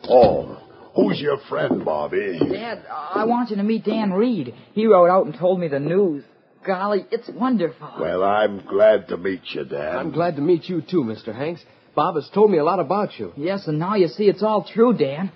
Oh, 0.10 0.53
who's 0.96 1.20
your 1.20 1.38
friend, 1.50 1.84
Bobby? 1.84 2.40
Dad, 2.40 2.86
I 2.90 3.26
want 3.26 3.50
you 3.50 3.56
to 3.58 3.64
meet 3.64 3.86
Dan 3.86 4.14
Reed. 4.14 4.54
He 4.74 4.86
rode 4.88 5.10
out 5.10 5.26
and 5.26 5.36
told 5.36 5.60
me 5.60 5.68
the 5.68 5.80
news. 5.80 6.24
Golly, 6.66 7.06
it's 7.12 7.30
wonderful. 7.30 7.90
Well, 8.00 8.24
I'm 8.24 8.66
glad 8.66 9.10
to 9.10 9.18
meet 9.18 9.42
you, 9.54 9.66
Dan. 9.66 9.98
I'm 9.98 10.12
glad 10.12 10.38
to 10.38 10.42
meet 10.42 10.70
you 10.70 10.82
too, 10.82 11.04
Mr. 11.04 11.36
Hanks. 11.36 11.62
Bob 11.96 12.16
has 12.16 12.30
told 12.34 12.50
me 12.50 12.58
a 12.58 12.64
lot 12.64 12.80
about 12.80 13.20
you. 13.20 13.34
Yes, 13.36 13.68
and 13.68 13.78
now 13.78 13.96
you 13.96 14.08
see 14.08 14.24
it's 14.26 14.42
all 14.42 14.64
true, 14.64 14.94
Dan. 14.94 15.32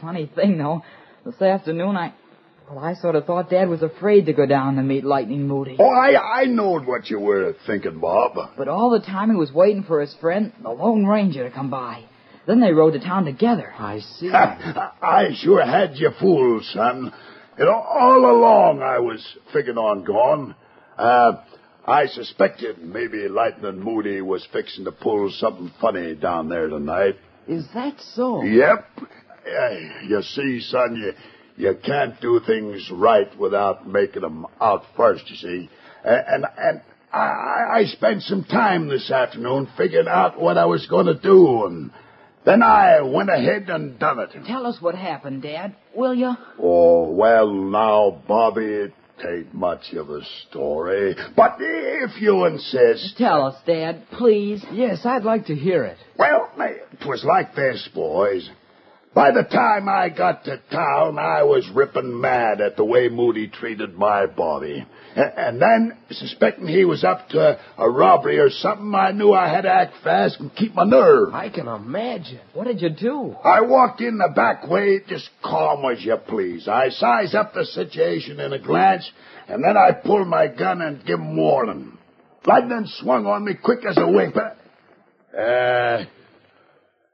Funny 0.00 0.30
thing, 0.34 0.58
though. 0.58 0.82
This 1.24 1.40
afternoon, 1.40 1.96
I. 1.96 2.14
Well, 2.70 2.84
I 2.84 2.94
sort 2.94 3.16
of 3.16 3.24
thought 3.24 3.48
Dad 3.48 3.70
was 3.70 3.82
afraid 3.82 4.26
to 4.26 4.34
go 4.34 4.44
down 4.44 4.76
to 4.76 4.82
meet 4.82 5.02
Lightning 5.02 5.48
Moody. 5.48 5.76
Oh, 5.78 5.88
I, 5.88 6.42
I 6.42 6.44
knowed 6.44 6.86
what 6.86 7.08
you 7.08 7.18
were 7.18 7.54
thinking, 7.66 7.98
Bob. 7.98 8.36
But 8.58 8.68
all 8.68 8.90
the 8.90 9.00
time 9.00 9.30
he 9.30 9.36
was 9.36 9.50
waiting 9.50 9.84
for 9.84 10.02
his 10.02 10.14
friend, 10.20 10.52
the 10.62 10.68
Lone 10.68 11.06
Ranger, 11.06 11.48
to 11.48 11.54
come 11.54 11.70
by. 11.70 12.04
Then 12.48 12.60
they 12.60 12.72
rode 12.72 12.94
to 12.94 12.98
town 12.98 13.26
together. 13.26 13.74
I 13.78 14.00
see. 14.00 14.30
I 14.32 15.34
sure 15.36 15.62
had 15.62 15.98
you 15.98 16.10
fooled, 16.18 16.64
son. 16.64 17.12
You 17.58 17.64
know, 17.66 17.74
all 17.74 18.24
along 18.24 18.80
I 18.80 19.00
was 19.00 19.22
figuring 19.52 19.76
on 19.76 20.02
going. 20.02 20.54
Uh, 20.96 21.42
I 21.84 22.06
suspected 22.06 22.78
maybe 22.78 23.28
Lightning 23.28 23.80
Moody 23.80 24.22
was 24.22 24.48
fixing 24.50 24.86
to 24.86 24.92
pull 24.92 25.30
something 25.30 25.70
funny 25.78 26.14
down 26.14 26.48
there 26.48 26.68
tonight. 26.68 27.16
Is 27.46 27.66
that 27.74 28.00
so? 28.14 28.42
Yep. 28.42 28.88
Uh, 28.98 29.70
you 30.06 30.22
see, 30.22 30.60
son, 30.60 30.96
you, 30.96 31.12
you 31.56 31.76
can't 31.84 32.18
do 32.22 32.40
things 32.46 32.90
right 32.90 33.28
without 33.38 33.86
making 33.86 34.22
them 34.22 34.46
out 34.58 34.84
first, 34.96 35.28
you 35.28 35.36
see. 35.36 35.70
And, 36.02 36.24
and, 36.26 36.46
and 36.56 36.80
I, 37.12 37.80
I 37.80 37.84
spent 37.84 38.22
some 38.22 38.44
time 38.44 38.88
this 38.88 39.10
afternoon 39.10 39.68
figuring 39.76 40.08
out 40.08 40.40
what 40.40 40.56
I 40.56 40.64
was 40.64 40.86
going 40.86 41.06
to 41.06 41.14
do, 41.14 41.66
and 41.66 41.90
then 42.48 42.62
I 42.62 43.02
went 43.02 43.28
ahead 43.30 43.68
and 43.68 43.98
done 43.98 44.18
it. 44.20 44.30
Tell 44.46 44.66
us 44.66 44.78
what 44.80 44.94
happened, 44.94 45.42
Dad, 45.42 45.76
will 45.94 46.14
you? 46.14 46.32
Oh, 46.58 47.10
well, 47.10 47.52
now, 47.52 48.22
Bobby, 48.26 48.64
it 48.64 48.92
ain't 49.26 49.52
much 49.52 49.92
of 49.92 50.08
a 50.10 50.20
story. 50.48 51.14
But 51.36 51.56
if 51.60 52.20
you 52.22 52.46
insist. 52.46 53.16
Tell 53.18 53.44
us, 53.44 53.56
Dad, 53.66 54.06
please. 54.12 54.64
Yes, 54.72 55.00
I'd 55.04 55.24
like 55.24 55.46
to 55.46 55.54
hear 55.54 55.84
it. 55.84 55.98
Well, 56.16 56.50
it 56.58 57.06
was 57.06 57.24
like 57.24 57.54
this, 57.54 57.88
boys. 57.94 58.48
By 59.14 59.30
the 59.32 59.42
time 59.42 59.88
I 59.88 60.10
got 60.10 60.44
to 60.44 60.60
town, 60.70 61.18
I 61.18 61.42
was 61.42 61.68
ripping 61.74 62.20
mad 62.20 62.60
at 62.60 62.76
the 62.76 62.84
way 62.84 63.08
Moody 63.08 63.48
treated 63.48 63.94
my 63.94 64.26
Bobby. 64.26 64.86
A- 65.16 65.40
And 65.40 65.60
then, 65.60 65.96
suspecting 66.10 66.68
he 66.68 66.84
was 66.84 67.02
up 67.04 67.28
to 67.30 67.38
a, 67.40 67.58
a 67.78 67.90
robbery 67.90 68.38
or 68.38 68.50
something, 68.50 68.94
I 68.94 69.10
knew 69.12 69.32
I 69.32 69.48
had 69.48 69.62
to 69.62 69.70
act 69.72 69.94
fast 70.04 70.38
and 70.38 70.54
keep 70.54 70.74
my 70.74 70.84
nerve. 70.84 71.34
I 71.34 71.48
can 71.48 71.66
imagine. 71.66 72.40
What 72.52 72.66
did 72.68 72.80
you 72.80 72.90
do? 72.90 73.34
I 73.42 73.62
walked 73.62 74.00
in 74.02 74.18
the 74.18 74.28
back 74.34 74.68
way, 74.68 75.00
just 75.08 75.28
calm 75.42 75.84
as 75.90 76.04
you 76.04 76.16
please. 76.16 76.68
I 76.68 76.90
sized 76.90 77.34
up 77.34 77.54
the 77.54 77.64
situation 77.64 78.38
in 78.38 78.52
a 78.52 78.58
glance, 78.58 79.10
and 79.48 79.64
then 79.64 79.76
I 79.76 79.92
pulled 79.92 80.28
my 80.28 80.46
gun 80.48 80.80
and 80.82 81.04
give 81.04 81.18
'em 81.18 81.36
warning. 81.36 81.96
Lightning 82.46 82.84
swung 82.86 83.26
on 83.26 83.44
me 83.44 83.54
quick 83.54 83.80
as 83.88 83.96
a 83.98 84.06
wink, 84.06 84.34
but... 84.34 84.58
Uh... 85.36 86.04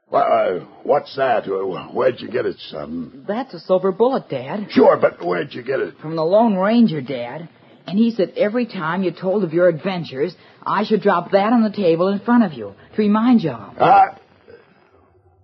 Well, 0.09 0.23
uh, 0.23 0.65
what's 0.83 1.15
that? 1.15 1.45
Uh, 1.47 1.91
Where'd 1.91 2.19
you 2.21 2.29
get 2.29 2.45
it, 2.45 2.57
son? 2.69 3.25
That's 3.27 3.53
a 3.53 3.59
silver 3.59 3.91
bullet, 3.91 4.29
Dad. 4.29 4.67
Sure, 4.69 4.97
but 4.97 5.25
where'd 5.25 5.53
you 5.53 5.63
get 5.63 5.79
it? 5.79 5.97
From 5.99 6.15
the 6.15 6.23
Lone 6.23 6.55
Ranger, 6.55 7.01
Dad. 7.01 7.49
And 7.87 7.97
he 7.97 8.11
said 8.11 8.33
every 8.37 8.65
time 8.65 9.03
you 9.03 9.11
told 9.11 9.43
of 9.43 9.53
your 9.53 9.67
adventures, 9.67 10.35
I 10.65 10.83
should 10.85 11.01
drop 11.01 11.31
that 11.31 11.53
on 11.53 11.63
the 11.63 11.71
table 11.71 12.07
in 12.09 12.19
front 12.19 12.43
of 12.43 12.53
you 12.53 12.73
to 12.95 12.97
remind 13.01 13.41
you 13.41 13.51
of. 13.51 13.77
Uh... 13.79 14.05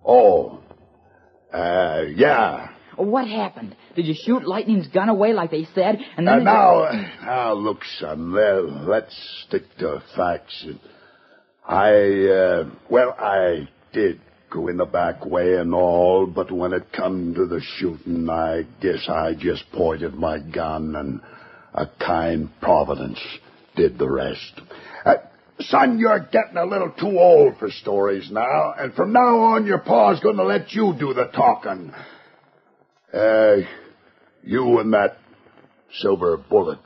Oh. 0.04 0.60
Uh, 1.52 2.02
yeah. 2.14 2.68
What 2.96 3.26
happened? 3.28 3.76
Did 3.94 4.06
you 4.06 4.14
shoot 4.14 4.44
Lightning's 4.44 4.88
gun 4.88 5.08
away 5.08 5.32
like 5.32 5.50
they 5.50 5.66
said? 5.74 5.98
And 6.16 6.26
then 6.26 6.40
Uh, 6.40 6.52
now, 6.52 7.06
now, 7.24 7.52
look, 7.54 7.84
son, 7.98 8.32
let's 8.88 9.44
stick 9.46 9.62
to 9.78 10.02
facts. 10.16 10.66
I, 11.66 11.90
uh, 12.26 12.64
well, 12.90 13.14
I 13.18 13.68
did 13.92 14.20
go 14.52 14.68
in 14.68 14.76
the 14.76 14.84
back 14.84 15.24
way 15.24 15.56
and 15.56 15.74
all, 15.74 16.26
but 16.26 16.50
when 16.50 16.72
it 16.72 16.92
come 16.92 17.34
to 17.34 17.46
the 17.46 17.60
shooting, 17.78 18.28
I 18.28 18.66
guess 18.80 19.08
I 19.08 19.34
just 19.34 19.64
pointed 19.72 20.14
my 20.14 20.38
gun 20.38 20.94
and 20.96 21.20
a 21.74 21.86
kind 22.04 22.50
providence 22.60 23.18
did 23.76 23.98
the 23.98 24.10
rest. 24.10 24.60
Uh, 25.04 25.14
son, 25.60 25.98
you're 25.98 26.28
getting 26.30 26.56
a 26.56 26.66
little 26.66 26.90
too 26.90 27.18
old 27.18 27.56
for 27.58 27.70
stories 27.70 28.30
now, 28.30 28.74
and 28.78 28.94
from 28.94 29.12
now 29.12 29.38
on 29.38 29.66
your 29.66 29.78
pa's 29.78 30.20
to 30.20 30.44
let 30.44 30.72
you 30.72 30.94
do 30.98 31.14
the 31.14 31.26
talking. 31.34 31.92
Uh, 33.12 33.56
you 34.42 34.78
and 34.78 34.92
that 34.92 35.16
silver 36.00 36.36
bullet. 36.36 36.78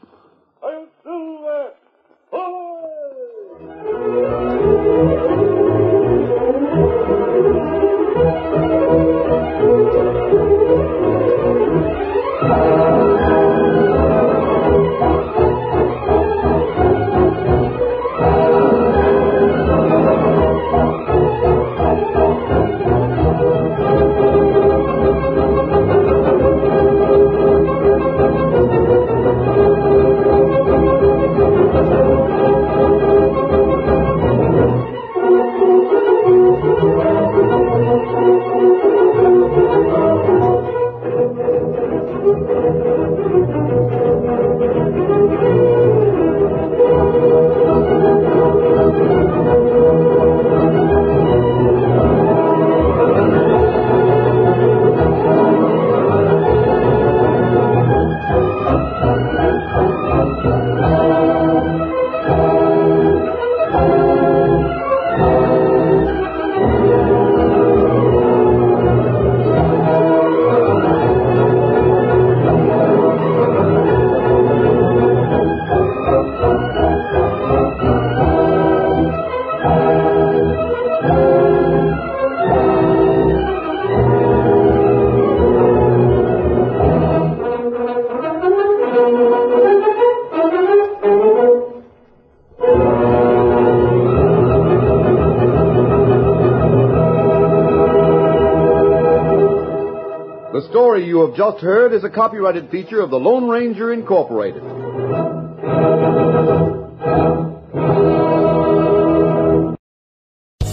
You 101.17 101.25
have 101.25 101.35
just 101.35 101.63
heard 101.63 101.95
is 101.95 102.05
a 102.05 102.11
copyrighted 102.11 102.71
feature 102.71 103.01
of 103.01 103.09
the 103.09 103.19
Lone 103.19 103.49
Ranger 103.49 103.91
Incorporated. 103.91 104.63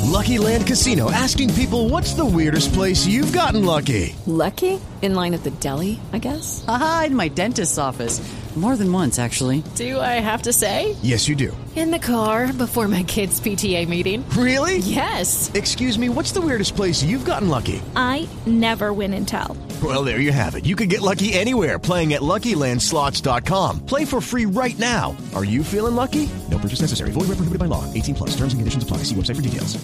Lucky 0.01 0.37
Land 0.37 0.67
Casino 0.67 1.09
asking 1.11 1.53
people 1.53 1.87
what's 1.87 2.13
the 2.13 2.25
weirdest 2.25 2.73
place 2.73 3.05
you've 3.05 3.31
gotten 3.31 3.63
lucky? 3.63 4.15
Lucky? 4.25 4.81
In 5.01 5.15
line 5.15 5.33
at 5.33 5.43
the 5.43 5.51
deli, 5.51 5.99
I 6.11 6.19
guess? 6.19 6.65
Aha, 6.67 7.05
in 7.07 7.15
my 7.15 7.29
dentist's 7.29 7.77
office. 7.77 8.19
More 8.55 8.77
than 8.77 8.91
once, 8.91 9.17
actually. 9.17 9.63
Do 9.75 9.99
I 9.99 10.21
have 10.21 10.43
to 10.43 10.53
say? 10.53 10.95
Yes, 11.01 11.27
you 11.27 11.35
do. 11.35 11.57
In 11.75 11.89
the 11.89 11.97
car 11.97 12.53
before 12.53 12.87
my 12.87 13.01
kids' 13.01 13.41
PTA 13.41 13.87
meeting. 13.87 14.23
Really? 14.29 14.77
Yes. 14.77 15.51
Excuse 15.55 15.97
me, 15.97 16.07
what's 16.07 16.33
the 16.33 16.41
weirdest 16.41 16.75
place 16.75 17.01
you've 17.01 17.25
gotten 17.25 17.49
lucky? 17.49 17.81
I 17.95 18.29
never 18.45 18.93
win 18.93 19.15
and 19.15 19.27
tell. 19.27 19.57
Well, 19.83 20.05
there 20.05 20.21
you 20.21 20.31
have 20.31 20.55
it. 20.55 20.65
You 20.65 20.77
can 20.77 20.87
get 20.87 21.01
lucky 21.01 21.33
anywhere 21.33 21.77
playing 21.77 22.13
at 22.13 22.21
LuckyLandSlots.com. 22.21 23.85
Play 23.85 24.05
for 24.05 24.21
free 24.21 24.45
right 24.45 24.77
now. 24.79 25.17
Are 25.35 25.43
you 25.43 25.63
feeling 25.63 25.95
lucky? 25.95 26.29
No 26.49 26.57
purchase 26.57 26.79
necessary. 26.79 27.11
Void 27.11 27.27
where 27.27 27.35
prohibited 27.35 27.59
by 27.59 27.65
law. 27.65 27.83
18 27.93 28.15
plus. 28.15 28.29
Terms 28.37 28.53
and 28.53 28.61
conditions 28.61 28.83
apply. 28.83 28.99
See 28.99 29.15
website 29.15 29.35
for 29.35 29.41
details. 29.41 29.83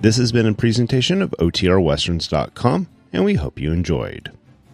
This 0.00 0.16
has 0.16 0.32
been 0.32 0.46
a 0.46 0.54
presentation 0.54 1.20
of 1.20 1.34
OTRWesterns.com, 1.40 2.86
and 3.12 3.24
we 3.24 3.34
hope 3.34 3.60
you 3.60 3.72
enjoyed. 3.72 4.30